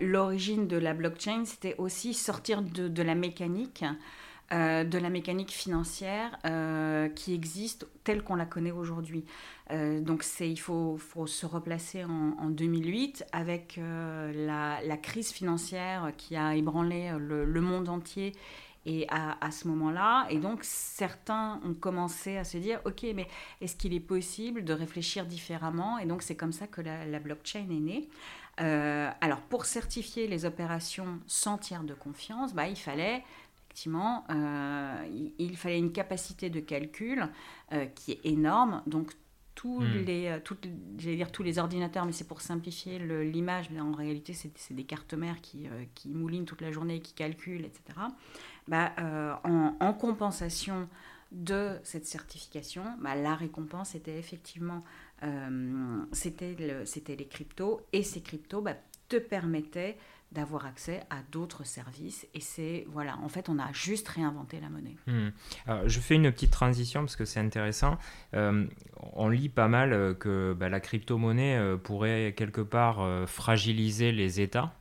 l'origine 0.00 0.66
de 0.66 0.76
la 0.76 0.94
blockchain, 0.94 1.44
c'était 1.44 1.76
aussi 1.78 2.12
sortir 2.12 2.62
de 2.62 3.02
la 3.02 3.14
mécanique. 3.14 3.84
Euh, 4.52 4.82
de 4.82 4.98
la 4.98 5.10
mécanique 5.10 5.52
financière 5.52 6.36
euh, 6.44 7.08
qui 7.08 7.34
existe 7.34 7.86
telle 8.02 8.24
qu'on 8.24 8.34
la 8.34 8.46
connaît 8.46 8.72
aujourd'hui. 8.72 9.24
Euh, 9.70 10.00
donc 10.00 10.24
il 10.40 10.58
faut, 10.58 10.96
faut, 10.98 11.28
se 11.28 11.46
replacer 11.46 12.02
en, 12.02 12.50
2008 12.50 13.26
avec 13.30 13.78
la, 13.78 14.96
crise 15.00 15.30
financière 15.30 16.10
qui 16.16 16.34
a 16.34 16.56
ébranlé 16.56 17.12
le, 17.16 17.60
monde 17.60 17.88
entier 17.88 18.32
et 18.86 19.06
à, 19.08 19.36
à 19.40 19.52
ce 19.52 19.68
moment-là, 19.68 20.26
et 20.30 20.38
donc 20.38 20.60
certains 20.64 21.60
ont 21.64 21.74
commencé 21.74 22.36
à 22.36 22.42
se 22.42 22.58
dire, 22.58 22.80
ok, 22.86 23.06
mais 23.14 23.28
est-ce 23.60 23.76
qu'il 23.76 23.94
est 23.94 24.00
possible 24.00 24.64
de 24.64 24.72
réfléchir 24.72 25.26
différemment? 25.26 25.98
Et 25.98 26.06
donc 26.06 26.22
c'est 26.22 26.34
comme 26.34 26.52
ça 26.52 26.66
que 26.66 26.80
la, 26.80 27.06
la 27.06 27.20
blockchain 27.20 27.68
est 27.70 27.74
née. 27.74 28.08
alors 28.58 29.42
pour 29.42 29.64
certifier 29.64 30.26
les 30.26 30.44
opérations 30.44 31.20
sans 31.28 31.56
tiers 31.56 31.84
de 31.84 31.94
confiance, 31.94 32.52
bah, 32.52 32.66
il 32.66 32.76
fallait 32.76 33.22
effectivement, 33.70 34.24
il, 35.38 35.56
fallait 35.56 35.78
une 35.78 35.92
capacité 35.92 36.50
de 36.50 36.60
calcul 36.60 37.28
qui 37.94 38.12
est 38.12 38.20
énorme. 38.24 38.82
Donc 38.86 39.12
tous 39.54 39.80
hmm. 39.80 40.04
les, 40.06 40.40
dire 41.16 41.30
tous 41.30 41.42
les 41.42 41.58
ordinateurs, 41.58 42.04
mais 42.04 42.12
c'est 42.12 42.26
pour 42.26 42.40
simplifier 42.40 42.98
l'image, 42.98 43.70
mais 43.70 43.80
en 43.80 43.92
réalité 43.92 44.32
c'est 44.32 44.74
des 44.74 44.84
cartes 44.84 45.14
mères 45.14 45.40
qui, 45.40 45.68
qui, 45.94 46.08
moulinent 46.08 46.46
toute 46.46 46.62
la 46.62 46.72
journée, 46.72 47.00
qui 47.00 47.14
calculent, 47.14 47.64
etc. 47.64 47.98
Bah, 48.66 48.92
en, 49.44 49.76
en, 49.78 49.92
compensation 49.92 50.88
de 51.30 51.78
cette 51.84 52.06
certification, 52.06 52.84
bah, 53.00 53.14
la 53.14 53.36
récompense 53.36 53.94
était 53.94 54.18
effectivement 54.18 54.82
euh, 55.22 56.04
c'était 56.12 56.56
les 56.56 57.26
cryptos 57.26 57.82
et 57.92 58.02
ces 58.02 58.22
cryptos 58.22 58.62
bah, 58.62 58.74
te 59.08 59.16
permettaient 59.16 59.98
d'avoir 60.32 60.66
accès 60.66 61.02
à 61.10 61.16
d'autres 61.32 61.64
services 61.64 62.26
et 62.34 62.40
c'est 62.40 62.86
voilà 62.88 63.18
en 63.18 63.28
fait 63.28 63.48
on 63.48 63.58
a 63.58 63.72
juste 63.72 64.08
réinventé 64.08 64.60
la 64.60 64.68
monnaie. 64.68 64.96
Hmm. 65.06 65.30
je 65.86 66.00
fais 66.00 66.14
une 66.14 66.30
petite 66.30 66.52
transition 66.52 67.00
parce 67.00 67.16
que 67.16 67.24
c'est 67.24 67.40
intéressant. 67.40 67.98
Euh, 68.34 68.66
on 69.14 69.28
lit 69.28 69.48
pas 69.48 69.68
mal 69.68 69.92
euh, 69.92 70.14
que 70.14 70.54
bah, 70.58 70.68
la 70.68 70.80
crypto-monnaie 70.80 71.76
pourrait 71.82 72.34
quelque 72.36 72.60
part 72.60 73.28
fragiliser 73.28 74.12
les 74.12 74.40
États 74.40 74.60
euh, 74.60 74.79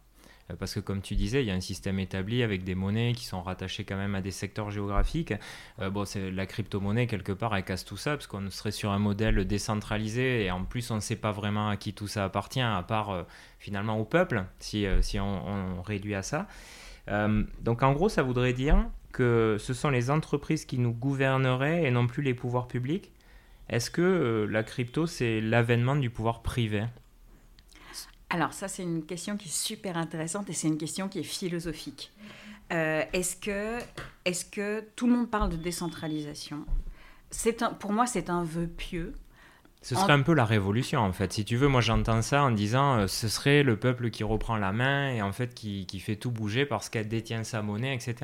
parce 0.58 0.74
que 0.74 0.80
comme 0.80 1.02
tu 1.02 1.16
disais, 1.16 1.44
il 1.44 1.48
y 1.48 1.52
a 1.52 1.54
un 1.54 1.62
système 1.62 2.00
établi 2.00 2.44
avec 2.44 2.64
des 2.64 2.76
monnaies 2.76 3.14
qui 3.14 3.26
sont 3.26 3.42
rattachées 3.42 3.84
quand 3.84 3.98
même 3.98 4.16
à 4.16 4.22
des 4.22 4.32
secteurs 4.32 4.72
géographiques. 4.72 5.34
Euh, 5.80 5.90
bon, 5.90 6.06
c'est 6.06 6.32
la 6.32 6.46
crypto-monnaie 6.46 7.08
quelque 7.08 7.32
part, 7.32 7.56
elle 7.56 7.64
casse 7.64 7.86
tout 7.86 7.98
ça 7.98 8.12
parce 8.12 8.28
qu'on 8.28 8.50
serait 8.50 8.72
sur 8.72 8.92
un 8.92 9.00
modèle 9.00 9.46
décentralisé 9.46 10.46
et 10.46 10.52
en 10.52 10.64
plus 10.64 10.90
on 10.92 10.96
ne 10.96 11.02
sait 11.02 11.16
pas 11.16 11.32
vraiment 11.32 11.70
à 11.70 11.78
qui 11.78 11.94
tout 11.94 12.08
ça 12.08 12.26
appartient, 12.26 12.62
à 12.62 12.84
part 12.84 13.12
euh, 13.12 13.24
finalement 13.60 14.00
au 14.00 14.06
peuple, 14.06 14.46
si, 14.60 14.86
si 15.02 15.20
on, 15.20 15.82
réduit 15.82 16.16
à 16.16 16.24
ça. 16.24 16.48
donc 17.62 17.84
en 17.84 17.92
gros, 17.94 18.10
ça 18.10 18.24
voudrait 18.24 18.54
dire 18.54 18.86
que 19.12 19.58
ce 19.60 19.74
sont 19.74 19.90
les 19.90 20.10
entreprises 20.10 20.66
qui 20.66 20.78
nous 20.78 20.94
gouverneraient 20.94 21.84
et 21.84 21.92
non 21.92 22.08
plus 22.08 22.24
les 22.24 22.34
pouvoirs 22.34 22.68
publics. 22.68 23.12
Est-ce 23.70 23.92
que 23.92 24.48
la 24.50 24.64
crypto, 24.64 25.06
c'est 25.06 25.42
l'avènement 25.42 25.96
du 25.96 26.10
pouvoir 26.10 26.42
privé? 26.42 26.86
Alors 28.30 28.54
ça, 28.54 28.68
c'est 28.68 28.84
une 28.84 29.06
question 29.06 29.38
qui 29.38 29.48
est 29.48 29.52
super 29.52 29.98
intéressante 29.98 30.50
et 30.50 30.54
c'est 30.54 30.68
une 30.68 30.78
question 30.78 31.10
qui 31.10 31.20
est 31.20 31.24
philosophique. 31.24 32.12
Euh, 32.72 33.04
est-ce 33.14 33.36
que, 33.36 33.80
est 34.26 34.50
que 34.52 34.84
tout 34.96 35.08
le 35.08 35.14
monde 35.14 35.30
parle 35.30 35.50
de 35.50 35.56
décentralisation? 35.56 36.66
Un, 37.62 37.74
Pour 37.74 37.92
moi, 37.92 38.06
c'est 38.06 38.30
un 38.30 38.44
vœu 38.44 38.68
pieux. 38.68 39.14
Ce 39.82 39.96
serait 39.96 40.12
un 40.12 40.22
peu 40.22 40.34
la 40.34 40.44
révolution 40.44 41.00
en 41.00 41.14
fait. 41.14 41.32
Si 41.32 41.46
tu 41.46 41.56
veux, 41.56 41.70
moi 41.70 41.80
j'entends 41.80 42.22
ça 42.22 42.44
en 42.44 42.52
disant 42.52 42.98
euh, 42.98 43.08
ce 43.08 43.30
serait 43.30 43.64
le 43.64 43.78
peuple 43.78 44.10
qui 44.10 44.26
reprend 44.26 44.58
la 44.58 44.74
main 44.74 45.10
et 45.10 45.22
en 45.22 45.32
fait 45.32 45.54
qui, 45.54 45.86
qui 45.86 46.02
fait 46.02 46.18
tout 46.18 46.32
bouger 46.32 46.66
parce 46.66 46.90
qu'elle 46.90 47.08
détient 47.08 47.46
sa 47.46 47.62
monnaie, 47.62 47.96
etc. 47.96 48.16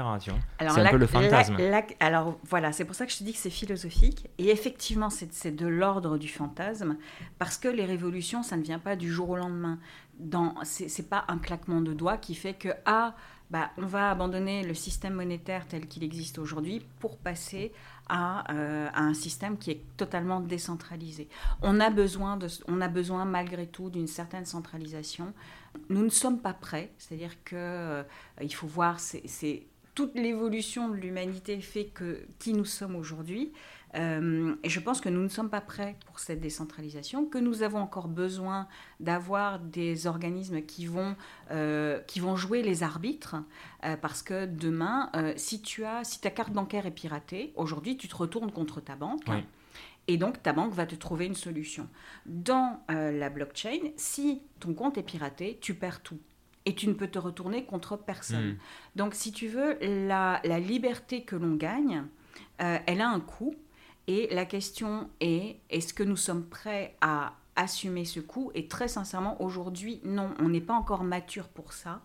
C'est 0.59 0.67
un 0.67 0.89
peu 0.89 0.97
le 0.97 1.07
fantasme. 1.07 1.55
alors 2.01 2.37
voilà, 2.43 2.73
c'est 2.73 2.83
pour 2.83 2.95
ça 2.95 3.05
que 3.05 3.11
je 3.13 3.19
te 3.19 3.23
dis 3.23 3.31
que 3.31 3.39
c'est 3.39 3.49
philosophique. 3.49 4.27
Et 4.37 4.49
effectivement, 4.49 5.09
c'est 5.09 5.55
de 5.55 5.67
l'ordre 5.67 6.17
du 6.17 6.27
fantasme 6.27 6.97
parce 7.39 7.57
que 7.57 7.69
les 7.69 7.85
révolutions, 7.85 8.43
ça 8.43 8.57
ne 8.57 8.63
vient 8.63 8.79
pas 8.79 8.97
du 8.97 9.11
jour 9.11 9.29
au 9.29 9.37
lendemain. 9.37 9.79
C'est 10.63 11.09
pas 11.09 11.23
un 11.29 11.37
claquement 11.37 11.79
de 11.79 11.93
doigts 11.93 12.17
qui 12.17 12.35
fait 12.35 12.53
que 12.53 12.69
ah, 12.85 13.15
bah, 13.55 13.71
on 13.77 13.85
va 13.85 14.11
abandonner 14.11 14.63
le 14.63 14.73
système 14.73 15.13
monétaire 15.13 15.65
tel 15.65 15.87
qu'il 15.87 16.03
existe 16.03 16.39
aujourd'hui 16.39 16.85
pour 16.99 17.15
passer 17.15 17.71
euh, 18.11 18.89
à, 18.93 19.01
un 19.01 19.13
système 19.13 19.57
qui 19.57 19.71
est 19.71 19.81
totalement 19.95 20.41
décentralisé. 20.41 21.29
On 21.61 21.79
a 21.79 21.89
besoin, 21.89 22.35
de, 22.35 22.49
on 22.67 22.81
a 22.81 22.89
besoin 22.89 23.23
malgré 23.23 23.65
tout 23.65 23.89
d'une 23.89 24.07
certaine 24.07 24.43
centralisation. 24.43 25.33
Nous 25.87 26.03
ne 26.03 26.09
sommes 26.09 26.41
pas 26.41 26.51
prêts, 26.51 26.91
c'est-à-dire 26.97 27.41
qu'il 27.45 27.57
euh, 27.57 28.03
il 28.41 28.53
faut 28.53 28.67
voir, 28.67 28.99
c'est 28.99 29.63
toute 29.95 30.15
l'évolution 30.15 30.89
de 30.89 30.95
l'humanité 30.95 31.59
fait 31.61 31.85
que 31.85 32.25
qui 32.37 32.53
nous 32.53 32.65
sommes 32.65 32.95
aujourd'hui. 32.95 33.53
Euh, 33.95 34.55
et 34.63 34.69
je 34.69 34.79
pense 34.79 34.99
que 34.99 35.09
nous 35.09 35.21
ne 35.21 35.29
sommes 35.29 35.49
pas 35.49 35.61
prêts 35.61 35.95
pour 36.05 36.19
cette 36.19 36.41
décentralisation, 36.41 37.25
que 37.25 37.37
nous 37.37 37.63
avons 37.63 37.79
encore 37.79 38.07
besoin 38.07 38.67
d'avoir 38.99 39.59
des 39.59 40.05
organismes 40.07 40.61
qui 40.61 40.85
vont, 40.85 41.15
euh, 41.51 42.01
qui 42.01 42.19
vont 42.19 42.35
jouer 42.35 42.61
les 42.61 42.83
arbitres, 42.83 43.37
euh, 43.85 43.95
parce 43.95 44.21
que 44.21 44.45
demain, 44.45 45.11
si, 45.37 45.61
tu 45.61 45.85
as, 45.85 46.03
si 46.03 46.19
ta 46.19 46.29
carte 46.29 46.51
bancaire 46.51 46.85
est 46.85 46.91
piratée, 46.91 47.53
aujourd'hui, 47.55 47.97
tu 47.97 48.07
te 48.07 48.15
retournes 48.15 48.51
contre 48.51 48.81
ta 48.81 48.95
banque. 48.95 49.23
Et 50.07 50.17
donc, 50.17 50.43
ta 50.43 50.53
banque 50.53 50.73
va 50.73 50.85
te 50.85 50.93
trouver 50.93 51.25
une 51.25 51.35
solution. 51.35 51.87
Dans 52.25 52.81
la 52.89 53.29
blockchain, 53.29 53.79
si 53.95 54.41
ton 54.59 54.73
compte 54.73 54.97
est 54.97 55.03
piraté, 55.03 55.57
tu 55.61 55.73
perds 55.73 56.01
tout 56.01 56.19
et 56.65 56.75
tu 56.75 56.87
ne 56.87 56.93
peux 56.93 57.07
te 57.07 57.19
retourner 57.19 57.65
contre 57.65 57.97
personne. 57.97 58.51
Hmm. 58.51 58.57
Donc, 58.95 59.13
si 59.13 59.31
tu 59.31 59.47
veux, 59.47 59.77
la, 59.81 60.41
la 60.43 60.59
liberté 60.59 61.23
que 61.23 61.35
l'on 61.35 61.55
gagne, 61.55 62.03
elle 62.57 63.01
a 63.01 63.09
un 63.09 63.19
coût 63.19 63.53
et 64.07 64.33
la 64.33 64.45
question 64.45 65.09
est, 65.19 65.57
est-ce 65.69 65.93
que 65.93 66.03
nous 66.03 66.15
sommes 66.15 66.45
prêts 66.45 66.95
à 67.01 67.33
assumer 67.55 68.05
ce 68.05 68.19
coût? 68.19 68.51
Et 68.53 68.67
très 68.67 68.87
sincèrement, 68.87 69.41
aujourd'hui, 69.41 69.99
non, 70.03 70.33
on 70.39 70.49
n'est 70.49 70.61
pas 70.61 70.73
encore 70.73 71.03
mature 71.03 71.47
pour 71.47 71.73
ça. 71.73 72.01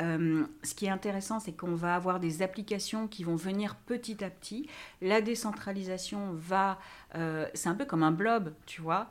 Euh, 0.00 0.44
ce 0.62 0.74
qui 0.74 0.86
est 0.86 0.90
intéressant, 0.90 1.40
c'est 1.40 1.52
qu'on 1.52 1.74
va 1.74 1.94
avoir 1.94 2.20
des 2.20 2.42
applications 2.42 3.06
qui 3.06 3.24
vont 3.24 3.36
venir 3.36 3.76
petit 3.76 4.24
à 4.24 4.30
petit. 4.30 4.68
La 5.02 5.20
décentralisation 5.20 6.32
va, 6.32 6.78
euh, 7.16 7.46
c'est 7.54 7.68
un 7.68 7.74
peu 7.74 7.84
comme 7.84 8.02
un 8.02 8.12
blob, 8.12 8.54
tu 8.66 8.80
vois. 8.80 9.08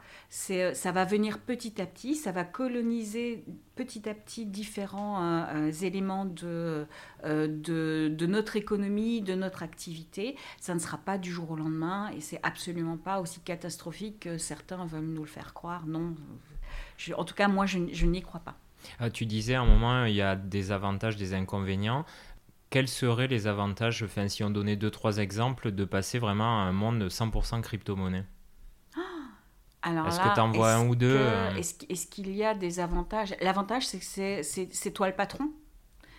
Euh, 0.50 0.74
ça 0.74 0.92
va 0.92 1.06
venir 1.06 1.40
petit 1.40 1.82
à 1.82 1.86
petit, 1.86 2.16
ça 2.16 2.32
va 2.32 2.44
coloniser 2.44 3.44
petit 3.76 4.10
à 4.10 4.14
petit 4.14 4.46
différents 4.46 5.48
éléments 5.82 6.26
de, 6.26 6.86
notre 7.24 8.58
économie, 8.58 9.22
de 9.22 9.36
notre 9.36 9.64
activité. 9.64 10.36
Ça 10.60 10.74
ne 10.74 10.80
sera 10.80 10.98
pas 10.98 11.18
du 11.18 11.32
jour 11.32 11.52
au 11.52 11.56
lendemain 11.56 12.10
et 12.10 12.20
c'est 12.20 12.42
absolument 12.44 12.98
pas 12.98 13.22
aussi 13.22 13.40
catastrophique 13.40 14.22
que 14.22 14.38
certains 14.38 14.86
veulent 14.86 15.06
nous 15.06 15.22
le 15.22 15.30
faire 15.30 15.54
croire. 15.54 15.86
Non, 15.86 16.14
en 17.16 17.24
tout 17.24 17.36
cas, 17.36 17.48
moi, 17.48 17.66
je 17.66 18.06
n'y 18.06 18.22
crois 18.22 18.42
pas. 18.42 18.58
Ah, 19.00 19.10
tu 19.10 19.26
disais 19.26 19.56
à 19.56 19.62
un 19.62 19.66
moment, 19.66 20.06
il 20.06 20.16
y 20.16 20.22
a 20.22 20.36
des 20.36 20.72
avantages, 20.72 21.16
des 21.16 21.34
inconvénients. 21.34 22.06
Quels 22.70 22.88
seraient 22.88 23.28
les 23.28 23.48
avantages, 23.48 24.04
enfin, 24.04 24.28
si 24.28 24.44
on 24.44 24.50
donnait 24.50 24.76
deux, 24.76 24.92
trois 24.92 25.18
exemples, 25.18 25.72
de 25.72 25.86
passer 25.86 26.20
vraiment 26.20 26.60
à 26.60 26.64
un 26.64 26.72
monde 26.72 27.08
100% 27.08 27.62
crypto-monnaie? 27.62 28.26
Est-ce 29.86 30.20
que 30.20 30.34
tu 30.34 30.40
en 30.40 30.52
vois 30.52 30.74
un 30.74 30.88
ou 30.88 30.96
deux 30.96 31.18
euh 31.18 31.56
Est-ce 31.56 32.08
qu'il 32.08 32.36
y 32.36 32.44
a 32.44 32.54
des 32.54 32.80
avantages? 32.80 33.36
L'avantage, 33.42 33.88
c'est 33.88 34.00
que 34.00 34.44
c'est 34.44 34.92
toi 34.92 35.08
le 35.08 35.16
patron? 35.16 35.52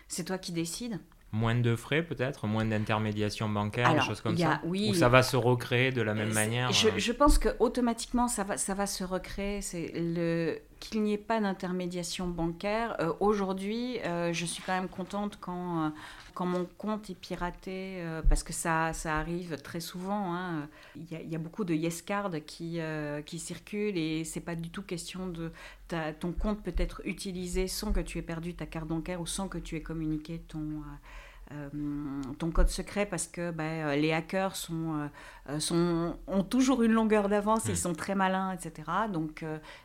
C'est 0.09 0.25
toi 0.25 0.39
qui 0.39 0.53
décides? 0.53 0.99
Moins 1.33 1.55
de 1.55 1.77
frais 1.77 2.03
peut-être, 2.03 2.49
moins 2.49 2.65
d'intermédiation 2.65 3.49
bancaire, 3.49 3.95
des 3.95 4.01
choses 4.01 4.21
comme 4.21 4.37
ça? 4.37 4.61
Ou 4.65 4.95
ça 4.95 5.09
va 5.09 5.23
se 5.23 5.37
recréer 5.37 5.93
de 5.93 6.03
la 6.03 6.15
même 6.15 6.33
manière 6.33 6.73
je, 6.73 6.89
euh 6.89 6.93
je, 6.97 7.13
pense 7.13 7.39
que 7.39 7.51
automatiquement 7.61 8.27
ça 8.27 8.43
va, 8.43 8.57
ça 8.57 8.75
va 8.75 8.87
se 8.87 9.05
recréer. 9.05 9.63
C'est 9.63 9.93
le 9.95 10.59
qu'il 10.81 11.03
n'y 11.03 11.13
ait 11.13 11.19
pas 11.19 11.41
d'intermédiation 11.41 12.27
bancaire. 12.27 12.97
Euh, 13.01 13.13
aujourd'hui, 13.21 14.01
euh, 14.01 14.33
je 14.33 14.45
suis 14.45 14.63
quand 14.63 14.73
même 14.73 14.89
contente 14.89 15.39
quand, 15.41 15.93
quand 16.35 16.47
mon 16.47 16.67
compte 16.79 17.11
est 17.11 17.15
piraté, 17.15 18.03
parce 18.29 18.43
que 18.43 18.53
ça, 18.53 18.93
ça 18.93 19.19
arrive 19.19 19.57
très 19.63 19.81
souvent. 19.81 20.35
Hein. 20.35 20.69
Il, 20.97 21.31
y 21.31 21.37
a, 21.37 21.39
beaucoup 21.39 21.65
de 21.65 21.75
yes 21.75 22.03
card 22.03 22.33
qui, 22.47 22.81
qui 23.27 23.39
circulent 23.39 23.99
et 23.99 24.25
c'est 24.25 24.41
pas 24.41 24.55
du 24.55 24.71
tout 24.71 24.83
question 24.83 25.29
de 25.29 25.53
ton 26.21 26.33
compte 26.33 26.63
peut 26.63 26.75
être 26.77 27.03
utilisé 27.05 27.69
sans 27.69 27.93
que 27.93 28.01
tu 28.01 28.19
aies 28.19 28.23
perdu 28.23 28.55
ta 28.55 28.67
carte 28.67 28.87
bancaire 28.87 29.21
ou 29.21 29.27
sans 29.27 29.49
que 29.49 29.59
tu 29.59 29.77
aies 29.77 29.83
communiqué 29.83 30.39
ton 30.49 30.59
euh, 30.59 30.97
ton 32.39 32.51
code 32.51 32.69
secret 32.69 33.07
parce 33.07 33.27
que 33.27 33.51
bah, 33.51 33.65
euh, 33.65 33.97
les 33.97 34.13
hackers 34.13 34.55
sont, 34.55 35.09
euh, 35.49 35.59
sont, 35.59 36.17
ont 36.27 36.45
toujours 36.45 36.83
une 36.83 36.93
longueur 36.93 37.29
d'avance, 37.29 37.65
ils 37.69 37.77
sont 37.77 37.93
très 37.93 38.15
malins, 38.15 38.53
etc. 38.53 38.89
Donc, 39.13 39.45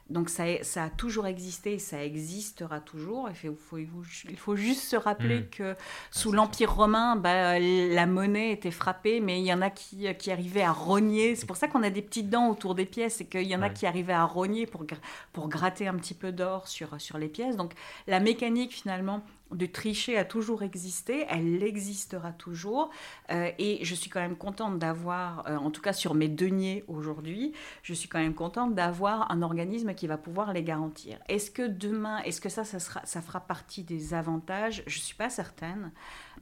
donc 0.10 0.30
ça, 0.30 0.44
ça 0.64 0.86
a 0.86 0.90
toujours 0.90 1.26
existé 1.26 1.74
et 1.74 1.80
ça 1.80 2.04
existera 2.04 2.80
toujours. 2.80 3.30
Il 3.44 3.56
faut, 3.56 3.78
il 3.78 4.38
faut 4.38 4.56
juste 4.56 4.84
se 4.84 4.96
rappeler 4.96 5.40
mm. 5.40 5.50
que 5.50 5.76
sous 6.12 6.32
l'Empire 6.32 6.74
romain, 6.74 7.16
bah, 7.16 7.60
la 7.60 8.06
monnaie 8.06 8.52
était 8.52 8.72
frappée, 8.72 9.20
mais 9.20 9.40
il 9.40 9.46
y 9.46 9.54
en 9.54 9.62
a 9.62 9.70
qui, 9.72 10.08
qui 10.18 10.32
arrivaient 10.32 10.62
à 10.62 10.72
rogner. 10.72 11.36
C'est 11.36 11.48
pour 11.48 11.58
ça 11.58 11.68
qu'on 11.68 11.84
a 11.84 11.90
des 11.90 12.02
petites 12.02 12.30
dents 12.30 12.50
autour 12.50 12.76
des 12.76 12.86
pièces 12.86 13.22
et 13.22 13.26
qu'il 13.26 13.48
y 13.48 13.56
en 13.56 13.62
a 13.62 13.70
qui 13.70 13.88
arrivaient 13.88 14.14
à 14.14 14.26
rogner 14.26 14.68
pour, 14.68 14.86
pour 15.34 15.50
gratter 15.50 15.88
un 15.88 15.96
petit 15.96 16.14
peu 16.14 16.32
d'or 16.32 16.68
sur, 16.68 17.02
sur 17.02 17.18
les 17.18 17.28
pièces. 17.28 17.56
Donc 17.58 17.74
la 18.08 18.20
mécanique 18.20 18.74
finalement 18.74 19.24
de 19.52 19.66
tricher 19.66 20.18
a 20.18 20.26
toujours 20.26 20.64
existé, 20.64 21.26
elle 21.30 21.64
existera 21.64 22.32
toujours. 22.32 22.90
Euh, 23.32 23.52
et 23.60 23.84
je 23.84 23.96
suis 23.96 24.10
quand 24.10 24.20
même 24.20 24.36
contente 24.36 24.80
d'avoir, 24.80 25.48
euh, 25.48 25.58
en 25.58 25.72
tout 25.72 25.82
cas 25.82 25.94
sur 25.94 26.14
mes 26.14 26.28
deniers 26.28 26.84
aujourd'hui, 26.88 27.54
je 27.84 27.94
suis 27.94 28.10
quand 28.10 28.20
même 28.20 28.34
contente 28.34 28.74
d'avoir 28.74 29.32
un 29.32 29.42
organisme 29.42 29.94
qui 29.94 30.08
va 30.08 30.18
pouvoir 30.18 30.54
les 30.54 30.64
garantir. 30.64 31.20
Est-ce 31.30 31.52
que 31.52 31.68
demain, 31.68 32.20
est-ce 32.24 32.42
que 32.42 32.50
ça, 32.50 32.64
ça, 32.64 32.80
sera, 32.80 33.06
ça 33.06 33.22
fera 33.22 33.40
partie 33.40 33.84
des 33.84 34.14
avantages? 34.14 34.84
Je 34.88 34.98
ne 34.98 35.04
suis 35.04 35.16
pas 35.16 35.30
certaine. 35.30 35.92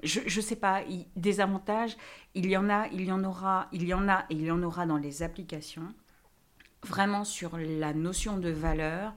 Je 0.01 0.19
ne 0.21 0.41
sais 0.41 0.55
pas, 0.55 0.81
des 1.15 1.39
avantages, 1.39 1.95
il 2.35 2.49
y 2.49 2.57
en 2.57 2.69
a, 2.69 2.87
il 2.87 3.05
y 3.05 3.11
en 3.11 3.23
aura, 3.23 3.67
il 3.71 3.85
y 3.85 3.93
en 3.93 4.09
a 4.09 4.25
et 4.29 4.35
il 4.35 4.43
y 4.43 4.51
en 4.51 4.63
aura 4.63 4.85
dans 4.85 4.97
les 4.97 5.23
applications. 5.23 5.93
Vraiment 6.83 7.23
sur 7.23 7.57
la 7.57 7.93
notion 7.93 8.37
de 8.37 8.49
valeur, 8.49 9.13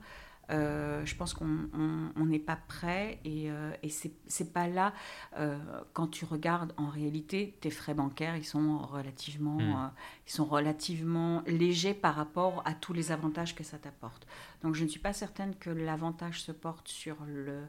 Euh, 0.49 1.05
je 1.05 1.15
pense 1.15 1.33
qu'on 1.33 2.25
n'est 2.25 2.39
pas 2.39 2.55
prêt 2.55 3.19
et, 3.25 3.51
euh, 3.51 3.71
et 3.83 3.89
c'est 3.89 4.53
pas 4.53 4.67
là. 4.67 4.93
Euh, 5.37 5.57
quand 5.93 6.07
tu 6.07 6.25
regardes 6.25 6.73
en 6.77 6.87
réalité, 6.87 7.57
tes 7.59 7.69
frais 7.69 7.93
bancaires, 7.93 8.35
ils 8.37 8.45
sont 8.45 8.77
relativement, 8.79 9.57
hmm. 9.57 9.91
ils 10.25 10.31
sont 10.31 10.45
relativement 10.45 11.43
légers 11.47 11.93
par 11.93 12.15
rapport 12.15 12.61
à 12.65 12.73
tous 12.73 12.93
les 12.93 13.11
avantages 13.11 13.55
que 13.55 13.63
ça 13.63 13.77
t'apporte. 13.77 14.25
Donc 14.63 14.75
je 14.75 14.83
ne 14.83 14.89
suis 14.89 14.99
pas 14.99 15.13
certaine 15.13 15.55
que 15.55 15.69
l'avantage 15.69 16.41
se 16.41 16.51
porte 16.51 16.87
sur 16.87 17.17
le... 17.27 17.63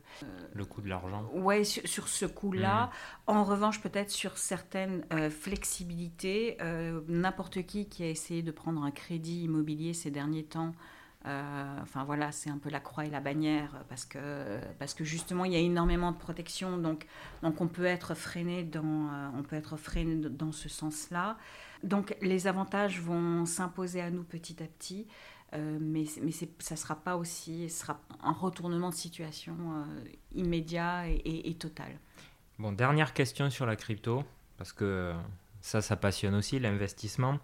le 0.54 0.64
coût 0.64 0.80
de 0.80 0.88
l'argent. 0.88 1.28
Oui, 1.34 1.64
sur, 1.66 2.08
ce 2.08 2.26
coût-là. 2.26 2.90
Hmm. 3.26 3.38
En 3.38 3.44
revanche, 3.44 3.80
peut-être 3.80 4.10
sur 4.10 4.38
certaines 4.38 5.04
flexibilités. 5.30 6.56
N'importe 7.08 7.66
qui 7.66 7.88
qui 7.88 8.04
a 8.04 8.08
essayé 8.08 8.42
de 8.42 8.50
prendre 8.50 8.82
un 8.82 8.90
crédit 8.90 9.44
immobilier 9.44 9.94
ces 9.94 10.10
derniers 10.10 10.44
temps 10.44 10.74
euh, 11.26 11.78
enfin 11.82 12.04
voilà, 12.04 12.30
c'est 12.30 12.48
un 12.48 12.58
peu 12.58 12.70
la 12.70 12.78
croix 12.78 13.04
et 13.04 13.10
la 13.10 13.20
bannière 13.20 13.70
parce 13.88 14.04
que, 14.04 14.60
parce 14.78 14.94
que 14.94 15.04
justement 15.04 15.44
il 15.44 15.52
y 15.52 15.56
a 15.56 15.58
énormément 15.58 16.12
de 16.12 16.16
protection, 16.16 16.78
donc, 16.78 17.06
donc 17.42 17.60
on 17.60 17.66
peut 17.66 17.86
être 17.86 18.14
freiné 18.14 18.62
dans, 18.62 18.82
euh, 18.84 19.28
on 19.36 19.42
peut 19.42 19.56
être 19.56 19.76
freiné 19.76 20.28
dans 20.28 20.52
ce 20.52 20.68
sens-là. 20.68 21.36
Donc 21.82 22.16
les 22.22 22.46
avantages 22.46 23.00
vont 23.00 23.46
s'imposer 23.46 24.00
à 24.00 24.10
nous 24.10 24.22
petit 24.22 24.62
à 24.62 24.66
petit, 24.66 25.08
euh, 25.54 25.78
mais, 25.80 26.04
mais 26.22 26.30
ça 26.30 26.46
ne 26.70 26.76
sera 26.76 26.94
pas 26.94 27.16
aussi, 27.16 27.68
sera 27.68 28.00
un 28.22 28.32
retournement 28.32 28.90
de 28.90 28.94
situation 28.94 29.56
immédiat 30.32 31.08
et, 31.08 31.50
et, 31.50 31.54
total. 31.54 31.98
Bon, 32.58 32.72
dernière 32.72 33.12
question 33.12 33.50
sur 33.50 33.66
la 33.66 33.76
crypto, 33.76 34.24
parce 34.56 34.72
que 34.72 35.14
ça, 35.68 35.80
ça 35.82 35.96
passionne 35.96 36.34
aussi 36.34 36.58
l'investissement 36.58 37.38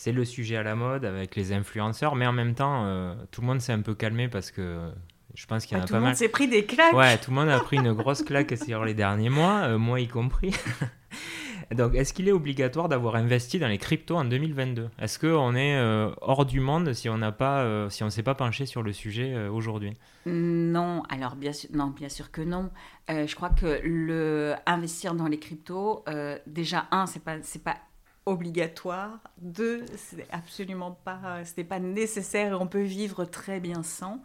c'est 0.00 0.12
le 0.12 0.24
sujet 0.24 0.56
à 0.56 0.62
la 0.62 0.74
mode 0.74 1.04
avec 1.04 1.36
les 1.36 1.52
influenceurs, 1.52 2.16
mais 2.16 2.26
en 2.26 2.32
même 2.32 2.54
temps, 2.54 2.86
euh, 2.86 3.14
tout 3.30 3.42
le 3.42 3.46
monde 3.46 3.60
s'est 3.60 3.74
un 3.74 3.82
peu 3.82 3.94
calmé 3.94 4.28
parce 4.28 4.50
que 4.50 4.90
je 5.34 5.44
pense 5.44 5.66
qu'il 5.66 5.76
y 5.76 5.80
en 5.80 5.84
a 5.84 5.86
pas 5.86 5.92
mal. 5.92 5.98
Tout 5.98 6.04
le 6.04 6.08
monde 6.08 6.16
s'est 6.16 6.28
pris 6.30 6.48
des 6.48 6.64
claques. 6.64 6.94
Ouais, 6.94 7.18
tout 7.18 7.30
le 7.30 7.36
monde 7.36 7.50
a 7.50 7.60
pris 7.60 7.76
une 7.76 7.92
grosse 7.92 8.22
claque 8.22 8.56
sur 8.64 8.86
les 8.86 8.94
derniers 8.94 9.28
mois, 9.28 9.64
euh, 9.64 9.76
moi 9.76 10.00
y 10.00 10.08
compris. 10.08 10.54
Donc, 11.74 11.94
est-ce 11.94 12.12
qu'il 12.12 12.28
est 12.28 12.32
obligatoire 12.32 12.88
d'avoir 12.88 13.16
investi 13.16 13.58
dans 13.58 13.68
les 13.68 13.78
cryptos 13.78 14.16
en 14.16 14.24
2022 14.24 14.88
Est-ce 14.98 15.18
qu'on 15.18 15.54
est 15.54 15.76
euh, 15.76 16.10
hors 16.20 16.44
du 16.44 16.60
monde 16.60 16.92
si 16.92 17.08
on 17.08 17.18
n'a 17.18 17.32
pas, 17.32 17.88
si 17.90 18.02
on 18.02 18.10
s'est 18.10 18.22
pas 18.22 18.34
penché 18.34 18.66
sur 18.66 18.82
le 18.82 18.92
sujet 18.92 19.48
aujourd'hui? 19.48 19.96
Non, 20.26 21.02
alors 21.08 21.36
bien 21.36 21.52
sûr, 21.52 21.70
non, 21.72 21.86
bien 21.86 22.08
sûr 22.08 22.30
que 22.30 22.42
non. 22.42 22.70
je 23.08 23.34
crois 23.34 23.50
que 23.50 23.80
le 23.84 24.54
investir 24.66 25.14
dans 25.14 25.28
les 25.28 25.38
cryptos, 25.38 26.04
déjà 26.46 26.86
un, 26.90 27.06
c'est 27.06 27.22
pas, 27.22 27.36
c'est 27.42 27.62
pas 27.62 27.76
obligatoire. 28.26 29.18
Deux, 29.40 29.84
c'est 29.96 30.26
absolument 30.30 30.92
pas, 31.04 31.44
ce 31.44 31.52
n'est 31.56 31.64
pas 31.64 31.78
nécessaire 31.78 32.52
et 32.52 32.54
on 32.54 32.66
peut 32.66 32.82
vivre 32.82 33.24
très 33.24 33.60
bien 33.60 33.82
sans. 33.82 34.22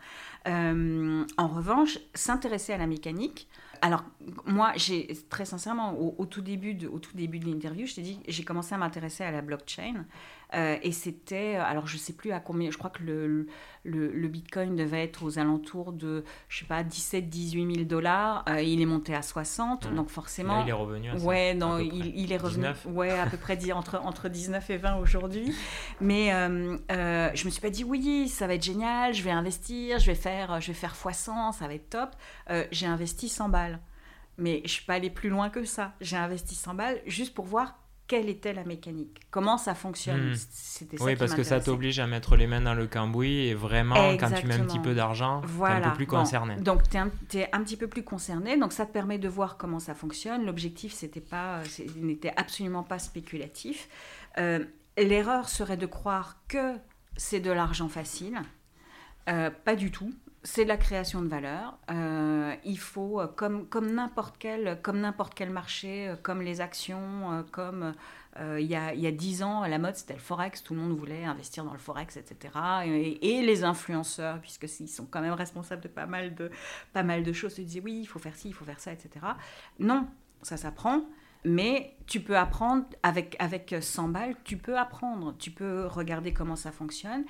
Euh, 0.47 1.25
en 1.37 1.47
revanche, 1.47 1.99
s'intéresser 2.13 2.73
à 2.73 2.77
la 2.77 2.87
mécanique. 2.87 3.47
Alors 3.81 4.03
moi, 4.45 4.73
j'ai 4.75 5.07
très 5.29 5.45
sincèrement, 5.45 5.97
au, 5.97 6.25
tout 6.25 6.41
début 6.41 6.73
de, 6.73 6.87
au 6.87 6.99
tout 6.99 7.15
début 7.15 7.39
de 7.39 7.45
l'interview, 7.45 7.85
je 7.85 7.95
t'ai 7.95 8.01
dit, 8.01 8.19
j'ai 8.27 8.43
commencé 8.43 8.73
à 8.73 8.77
m'intéresser 8.77 9.23
à 9.23 9.31
la 9.31 9.41
blockchain. 9.41 10.05
Euh, 10.53 10.77
et 10.81 10.91
c'était, 10.91 11.55
alors 11.55 11.87
je 11.87 11.97
sais 11.97 12.13
plus 12.13 12.31
à 12.31 12.39
combien, 12.39 12.71
je 12.71 12.77
crois 12.77 12.89
que 12.89 13.03
le, 13.03 13.47
le, 13.85 14.27
Bitcoin 14.27 14.75
devait 14.75 15.03
être 15.03 15.23
aux 15.23 15.39
alentours 15.39 15.93
de, 15.93 16.23
je 16.49 16.59
sais 16.59 16.65
pas, 16.65 16.83
17, 16.83 17.29
18 17.29 17.75
000 17.75 17.85
dollars. 17.85 18.43
Euh, 18.49 18.61
il 18.61 18.81
est 18.81 18.85
monté 18.85 19.13
à 19.13 19.21
60, 19.21 19.93
donc 19.93 20.09
forcément. 20.09 20.63
il 20.63 20.69
est 20.69 20.73
revenu 20.73 21.09
à 21.09 21.17
ça. 21.17 21.25
Ouais, 21.25 21.53
non, 21.53 21.77
il, 21.77 22.17
il, 22.17 22.31
est 22.31 22.37
revenu. 22.37 22.63
19. 22.65 22.87
Ouais, 22.87 23.11
à 23.11 23.27
peu 23.27 23.37
près 23.37 23.55
entre, 23.71 23.99
entre 23.99 24.29
19 24.29 24.69
et 24.69 24.77
20 24.77 24.95
aujourd'hui. 24.97 25.53
Mais 26.01 26.33
euh, 26.33 26.77
euh, 26.91 27.29
je 27.33 27.45
me 27.45 27.49
suis 27.49 27.61
pas 27.61 27.69
dit, 27.69 27.83
oui, 27.83 28.27
ça 28.27 28.47
va 28.47 28.55
être 28.55 28.63
génial, 28.63 29.13
je 29.13 29.23
vais 29.23 29.31
investir, 29.31 29.99
je 29.99 30.07
vais 30.07 30.15
faire, 30.15 30.59
je 30.59 30.67
vais 30.67 30.73
faire 30.73 30.93
x100, 30.95 31.53
ça 31.53 31.67
va 31.67 31.73
être 31.73 31.89
top. 31.89 32.09
j'ai 32.71 32.87
investi 32.87 33.29
100 33.29 33.49
balles. 33.49 33.79
Mais 34.37 34.61
je 34.65 34.71
suis 34.71 34.85
pas 34.85 34.95
allée 34.95 35.09
plus 35.09 35.29
loin 35.29 35.49
que 35.49 35.63
ça. 35.63 35.93
J'ai 36.01 36.17
investi 36.17 36.55
100 36.55 36.73
balles 36.73 37.01
juste 37.05 37.33
pour 37.33 37.45
voir 37.45 37.79
quelle 38.07 38.29
était 38.29 38.53
la 38.53 38.63
mécanique, 38.63 39.21
comment 39.31 39.57
ça 39.57 39.73
fonctionne? 39.73 40.35
C'était 40.51 41.01
oui, 41.01 41.15
parce 41.15 41.33
que 41.33 41.43
ça 41.43 41.59
t'oblige 41.59 41.99
à 41.99 42.07
mettre 42.07 42.35
les 42.35 42.45
mains 42.45 42.61
dans 42.61 42.75
le 42.75 42.87
cambouis 42.87 43.47
et 43.47 43.53
vraiment, 43.53 44.15
quand 44.17 44.31
tu 44.31 44.45
mets 44.45 44.55
un 44.55 44.65
petit 44.65 44.79
peu 44.79 44.93
d'argent, 44.93 45.41
voilà. 45.45 45.75
tu 45.75 45.81
es 45.81 45.85
un 45.85 45.89
peu 45.89 45.95
plus 45.97 46.07
concerné. 46.07 46.55
donc, 46.57 46.83
tu 46.89 46.97
es, 47.37 47.49
un 47.51 47.63
petit 47.63 47.77
peu 47.77 47.87
plus 47.87 48.03
concerné, 48.03 48.57
donc 48.57 48.73
ça 48.73 48.85
te 48.85 48.91
permet 48.91 49.17
de 49.17 49.27
voir 49.27 49.57
comment 49.57 49.79
ça 49.79 49.95
fonctionne. 49.95 50.45
L'objectif, 50.45 50.93
c'était 50.93 51.21
pas, 51.21 51.61
n'était 51.97 52.33
absolument 52.35 52.83
pas 52.83 52.99
spéculatif. 52.99 53.89
Euh, 54.37 54.63
l'erreur 54.97 55.49
serait 55.49 55.77
de 55.77 55.85
croire 55.85 56.37
que 56.47 56.75
c'est 57.17 57.39
de 57.39 57.51
l'argent 57.51 57.89
facile. 57.89 58.41
Euh, 59.27 59.49
pas 59.49 59.75
du 59.75 59.89
tout 59.89 60.13
c'est 60.45 60.63
la 60.63 60.77
création 60.77 61.23
de 61.23 61.27
valeur. 61.27 61.75
Euh, 61.89 62.55
il 62.63 62.77
faut, 62.77 63.19
euh, 63.19 63.27
comme, 63.27 63.67
comme 63.67 63.91
n'importe 63.91 64.35
quel, 64.37 64.79
comme 64.83 65.11
quel 65.35 65.49
marché, 65.49 66.07
euh, 66.07 66.15
comme 66.21 66.41
les 66.43 66.61
actions, 66.61 67.43
comme 67.51 67.93
il 68.59 68.65
y 68.65 68.75
a 68.75 68.93
il 68.93 68.99
y 68.99 69.07
a 69.07 69.11
dix 69.11 69.43
ans, 69.43 69.65
la 69.65 69.79
mode 69.79 69.95
c'était 69.95 70.13
le 70.13 70.19
forex, 70.19 70.61
tout 70.61 70.75
le 70.75 70.81
monde 70.81 70.97
voulait 70.97 71.23
investir 71.23 71.63
dans 71.63 71.71
le 71.71 71.79
forex, 71.79 72.17
etc. 72.17 72.53
Et, 72.85 73.41
les 73.41 73.63
influenceurs, 73.63 74.39
puisque 74.41 74.67
ils 74.79 74.89
sont 74.89 75.05
quand 75.05 75.21
même 75.21 75.33
responsables 75.33 75.81
de 75.81 75.87
pas 75.87 76.05
mal 76.05 76.35
de 76.35 76.51
pas 76.93 77.03
mal 77.03 77.23
de 77.23 77.33
choses, 77.33 77.55
se 77.55 77.61
disaient 77.61 77.81
oui, 77.81 78.01
il 78.01 78.05
faut 78.05 78.19
faire 78.19 78.35
ci, 78.35 78.49
il 78.49 78.53
faut 78.53 78.65
faire 78.65 78.79
ça, 78.79 78.91
etc. 78.91 79.25
Non, 79.79 80.07
ça 80.41 80.57
s'apprend. 80.57 81.05
Mais 81.45 81.95
tu 82.07 82.21
peux 82.21 82.37
apprendre 82.37 82.85
avec, 83.03 83.35
avec 83.39 83.75
100 83.79 84.09
balles, 84.09 84.35
tu 84.43 84.57
peux 84.57 84.77
apprendre, 84.77 85.35
tu 85.37 85.51
peux 85.51 85.85
regarder 85.85 86.33
comment 86.33 86.55
ça 86.55 86.71
fonctionne. 86.71 87.23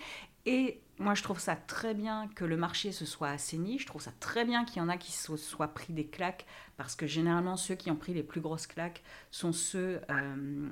Et 0.45 0.81
moi, 0.97 1.13
je 1.13 1.23
trouve 1.23 1.39
ça 1.39 1.57
très 1.57 1.93
bien 1.93 2.29
que 2.35 2.45
le 2.45 2.55
marché 2.55 2.93
se 2.93 3.05
soit 3.05 3.29
assaini. 3.29 3.79
Je 3.79 3.85
trouve 3.85 4.01
ça 4.01 4.13
très 4.19 4.45
bien 4.45 4.63
qu'il 4.63 4.77
y 4.77 4.81
en 4.81 4.87
a 4.87 4.97
qui 4.97 5.11
se 5.11 5.35
soient 5.35 5.67
pris 5.67 5.91
des 5.91 6.05
claques, 6.05 6.45
parce 6.77 6.95
que 6.95 7.05
généralement, 7.05 7.57
ceux 7.57 7.75
qui 7.75 7.91
ont 7.91 7.97
pris 7.97 8.13
les 8.13 8.23
plus 8.23 8.39
grosses 8.39 8.67
claques 8.67 9.03
sont 9.29 9.51
ceux 9.51 9.99
euh, 10.09 10.69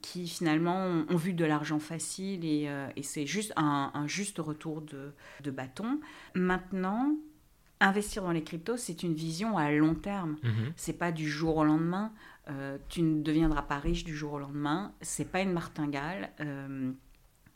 qui, 0.00 0.26
finalement, 0.26 1.04
ont, 1.08 1.16
vu 1.16 1.32
de 1.32 1.44
l'argent 1.44 1.78
facile 1.78 2.44
et, 2.44 2.68
euh, 2.68 2.88
c'est 3.02 3.26
juste 3.26 3.52
un, 3.56 3.92
juste 4.06 4.38
retour 4.38 4.82
de, 4.82 5.12
de, 5.42 5.50
bâton. 5.52 6.00
Maintenant, 6.34 7.14
investir 7.78 8.24
dans 8.24 8.32
les 8.32 8.42
cryptos, 8.42 8.76
c'est 8.76 9.04
une 9.04 9.14
vision 9.14 9.58
à 9.58 9.70
long 9.70 9.94
terme. 9.94 10.38
Ce 10.42 10.48
mhm. 10.48 10.72
C'est 10.74 10.98
pas 10.98 11.12
du 11.12 11.28
jour 11.28 11.58
au 11.58 11.64
lendemain. 11.64 12.12
Euh, 12.48 12.78
tu 12.88 13.02
ne 13.02 13.22
deviendras 13.22 13.62
pas 13.62 13.78
riche 13.78 14.02
du 14.02 14.16
jour 14.16 14.32
au 14.32 14.38
lendemain. 14.40 14.92
C'est 15.02 15.30
pas 15.30 15.40
une 15.40 15.52
martingale. 15.52 16.32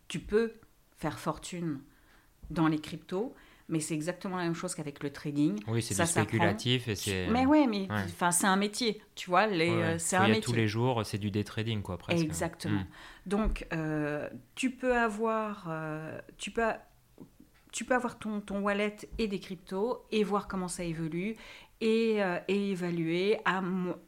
tu 0.06 0.20
peux 0.20 0.52
faire 0.98 1.18
fortune 1.18 1.80
dans 2.50 2.68
les 2.68 2.78
cryptos, 2.78 3.34
mais 3.68 3.80
c'est 3.80 3.94
exactement 3.94 4.36
la 4.36 4.44
même 4.44 4.54
chose 4.54 4.74
qu'avec 4.74 5.02
le 5.02 5.10
trading. 5.10 5.58
Oui, 5.66 5.82
c'est 5.82 6.00
du 6.00 6.06
spéculatif 6.06 6.88
et 6.88 6.94
c'est. 6.94 7.26
Mais 7.28 7.46
ouais, 7.46 7.66
mais 7.66 7.88
enfin 7.90 8.30
c'est 8.30 8.46
un 8.46 8.56
métier, 8.56 9.02
tu 9.14 9.30
vois. 9.30 9.46
Les, 9.46 9.70
euh, 9.70 9.98
c'est 9.98 10.16
un 10.16 10.28
métier. 10.28 10.42
tous 10.42 10.52
les 10.52 10.68
jours, 10.68 11.04
c'est 11.04 11.18
du 11.18 11.30
day 11.30 11.42
trading 11.42 11.82
quoi 11.82 11.98
presque. 11.98 12.22
Exactement. 12.24 12.80
Hmm. 12.80 12.86
Donc 13.26 13.66
euh, 13.72 14.28
tu 14.54 14.70
peux 14.70 14.96
avoir, 14.96 15.66
euh, 15.68 16.18
tu 16.38 16.52
peux, 16.52 16.62
tu 17.72 17.84
peux 17.84 17.94
avoir 17.94 18.18
ton, 18.18 18.40
ton 18.40 18.60
wallet 18.60 18.96
et 19.18 19.26
des 19.26 19.40
cryptos 19.40 20.06
et 20.12 20.22
voir 20.22 20.46
comment 20.46 20.68
ça 20.68 20.84
évolue 20.84 21.36
et, 21.80 22.20
et 22.48 22.70
évaluer 22.70 23.38
à, 23.44 23.62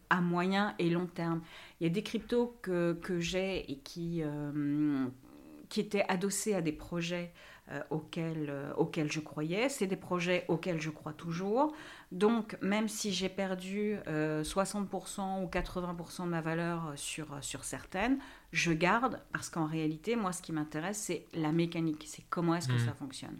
à 0.09 0.21
moyen 0.21 0.75
et 0.79 0.89
long 0.89 1.07
terme. 1.07 1.43
Il 1.81 1.85
y 1.85 1.87
a 1.87 1.93
des 1.93 2.03
cryptos 2.03 2.57
que, 2.63 2.95
que 3.03 3.19
j'ai 3.19 3.71
et 3.71 3.79
qui 3.79 4.23
qui 5.69 5.81
étaient 5.81 6.05
adossés 6.09 6.55
à 6.55 6.63
des 6.63 6.73
projets 6.73 7.33
auxquels, 7.91 8.47
euh, 8.49 8.73
auxquels 8.77 9.11
je 9.13 9.21
croyais. 9.21 9.69
C'est 9.69 9.87
des 9.87 9.97
projets 9.97 10.45
auxquels 10.49 10.81
je 10.81 10.91
crois 10.91 11.13
toujours. 11.13 11.75
Donc, 12.13 12.57
même 12.63 12.89
si 12.89 13.13
j'ai 13.13 13.29
perdu 13.29 13.97
60% 14.07 14.09
euh, 14.09 15.45
ou 15.45 15.47
80% 15.47 16.25
de 16.25 16.29
ma 16.29 16.41
valeur 16.41 16.93
sur, 16.97 17.27
sur 17.43 17.65
certaines, 17.65 18.19
je 18.53 18.73
garde 18.73 19.21
parce 19.33 19.51
qu'en 19.51 19.67
réalité, 19.67 20.17
moi, 20.17 20.33
ce 20.33 20.43
qui 20.43 20.53
m'intéresse, 20.53 20.99
c'est 20.99 21.27
la 21.35 21.53
mécanique. 21.53 22.05
C'est 22.07 22.25
comment 22.31 22.55
est-ce 22.55 22.69
que 22.69 22.73
mmh. 22.73 22.87
ça 22.87 22.95
fonctionne. 22.95 23.37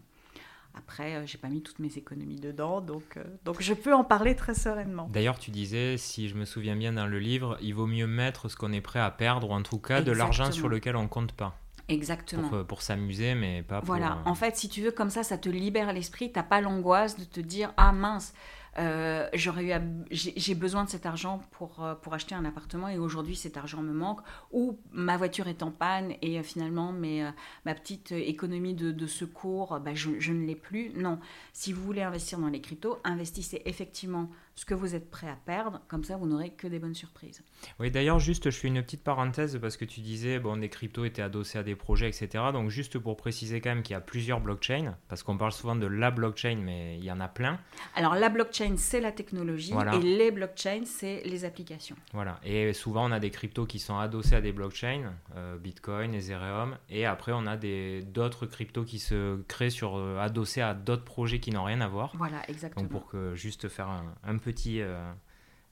Après, 0.75 1.27
j'ai 1.27 1.39
pas 1.39 1.49
mis 1.49 1.63
toutes 1.63 1.81
mes 1.81 1.97
économies 1.97 2.39
dedans, 2.39 2.81
donc, 2.81 3.19
donc 3.45 3.61
je 3.61 3.75
peux 3.75 3.95
en 3.95 4.05
parler 4.05 4.37
très 4.37 4.55
sereinement. 4.55 5.09
D'ailleurs, 5.11 5.39
tu 5.39 5.51
disais, 5.51 5.97
si 5.97 6.29
je 6.29 6.37
me 6.37 6.45
souviens 6.45 6.77
bien 6.77 6.93
dans 6.93 7.07
le 7.07 7.19
livre, 7.19 7.57
il 7.61 7.75
vaut 7.75 7.87
mieux 7.87 8.07
mettre 8.07 8.49
ce 8.49 8.55
qu'on 8.55 8.73
est 8.73 8.81
prêt 8.81 9.01
à 9.01 9.11
perdre, 9.11 9.51
ou 9.51 9.55
en 9.55 9.63
tout 9.63 9.79
cas 9.79 10.03
de 10.03 10.13
l'argent 10.13 10.53
sur 10.53 10.69
lequel 10.69 10.95
on 10.95 11.09
compte 11.09 11.33
pas. 11.33 11.59
Exactement. 11.89 12.49
Pour, 12.49 12.67
pour 12.67 12.83
s'amuser, 12.83 13.35
mais 13.35 13.63
pas 13.63 13.79
pour... 13.79 13.87
Voilà, 13.87 14.13
euh, 14.13 14.31
en 14.31 14.35
fait, 14.35 14.57
si 14.57 14.69
tu 14.69 14.83
veux, 14.83 14.91
comme 14.91 15.11
ça, 15.11 15.23
ça 15.23 15.39
te 15.39 15.49
libère 15.49 15.93
l'esprit. 15.93 16.31
T'as 16.31 16.43
pas 16.43 16.61
l'angoisse 16.61 17.19
de 17.19 17.25
te 17.25 17.41
dire, 17.41 17.73
ah 17.77 17.93
mince, 17.93 18.35
euh, 18.79 19.27
j'aurais 19.33 19.65
eu 19.65 19.73
j'ai 20.11 20.55
besoin 20.55 20.85
de 20.85 20.91
cet 20.91 21.05
argent 21.05 21.41
pour, 21.53 21.83
euh, 21.83 21.95
pour 21.95 22.15
acheter 22.15 22.35
un 22.37 22.45
appartement 22.45 22.89
et 22.89 22.99
aujourd'hui 22.99 23.35
cet 23.35 23.57
argent 23.57 23.83
me 23.83 23.93
manque 23.93 24.21
ou 24.53 24.79
ma 24.93 25.17
voiture 25.17 25.49
est 25.49 25.65
en 25.65 25.73
panne 25.73 26.13
et 26.23 26.41
finalement 26.45 26.93
mes, 26.93 27.29
ma 27.65 27.75
petite 27.75 28.13
économie 28.13 28.75
de, 28.75 28.93
de 28.93 29.07
secours 29.09 29.81
bah, 29.81 29.95
je, 29.95 30.21
je, 30.21 30.33
ne 30.33 30.47
l'ai 30.47 30.55
plus 30.55 30.93
non 30.95 31.19
si 31.53 31.73
vous 31.73 31.83
voulez 31.83 32.03
investir 32.03 32.39
dans 32.39 32.49
les 32.49 32.61
cryptos 32.61 33.01
investissez 33.03 33.63
effectivement 33.65 34.31
ce 34.59 34.65
que 34.65 34.75
vous 34.75 34.97
êtes 34.97 35.09
prêt 35.09 35.29
à 35.29 35.37
perdre. 35.37 35.81
Comme 35.87 36.03
ça, 36.03 36.17
vous 36.17 36.27
n'aurez 36.27 36.51
que 36.51 36.67
des 36.67 36.81
bonnes 36.81 36.95
surprises. 36.95 37.45
Oui, 37.79 37.93
d'ailleurs, 37.93 38.19
juste, 38.19 38.51
je 38.51 38.59
fais 38.59 38.67
une 38.67 38.83
petite 38.83 39.05
parenthèse 39.05 39.57
parce 39.61 39.77
que 39.77 39.85
tu 39.85 40.01
disais, 40.01 40.41
bon, 40.41 40.57
des 40.57 40.69
cryptos 40.69 41.05
étaient 41.05 41.23
adossés 41.23 41.59
à 41.59 41.63
des 41.63 41.77
projets, 41.77 42.09
etc. 42.09 42.47
Donc, 42.53 42.69
juste 42.69 42.99
pour 42.99 43.17
préciser 43.17 43.61
quand 43.61 43.71
même 43.71 43.85
qu'il 43.85 43.95
y 43.95 43.97
a 43.97 44.01
plusieurs 44.01 44.41
blockchains, 44.41 44.97
parce 45.07 45.23
qu'on 45.23 45.39
parle 45.39 45.53
souvent 45.53 45.77
de 45.77 45.87
la 45.87 46.11
blockchain, 46.11 46.57
mais 46.57 46.99
il 46.99 47.05
y 47.05 47.13
en 47.13 47.21
a 47.21 47.29
plein. 47.29 47.61
Alors, 47.95 48.17
la 48.17 48.31
blockchain, 48.31 48.75
c'est 48.79 49.01
la 49.01 49.13
technologie 49.13 49.73
et 49.73 50.01
les 50.01 50.33
blockchains, 50.33 50.83
c'est 50.87 51.23
les 51.25 51.45
applications. 51.45 51.97
Voilà. 52.13 52.41
Et 52.43 52.73
souvent, 52.73 53.09
on 53.09 53.13
a 53.13 53.21
des 53.21 53.31
cryptos 53.31 53.67
qui 53.67 53.79
sont 53.79 53.97
adossés 53.97 54.35
à 54.35 54.41
des 54.41 54.53
blockchains, 54.53 55.13
euh, 55.37 55.57
Bitcoin, 55.57 56.15
Ethereum, 56.15 56.77
et 56.91 57.07
après, 57.07 57.31
on 57.33 57.47
a 57.47 57.57
d'autres 58.03 58.47
cryptos 58.47 58.85
qui 58.85 58.99
se 58.99 59.41
créent 59.47 59.71
sur, 59.71 59.97
euh, 59.97 60.19
adossés 60.19 60.63
à 60.63 60.75
d'autres 60.75 61.05
projets 61.05 61.39
qui 61.39 61.53
n'ont 61.53 61.65
rien 61.65 61.81
à 61.81 61.87
voir. 61.87 62.13
Voilà, 62.17 62.43
exactement. 62.49 62.83
Donc, 62.83 62.91
pour 62.91 63.07
que, 63.07 63.37
juste 63.37 63.69
faire 63.69 63.89
un, 63.89 64.15
un 64.25 64.37
euh, 64.81 65.13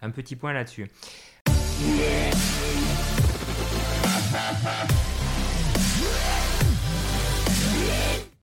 un 0.02 0.10
petit 0.10 0.36
point 0.36 0.52
là-dessus. 0.52 0.88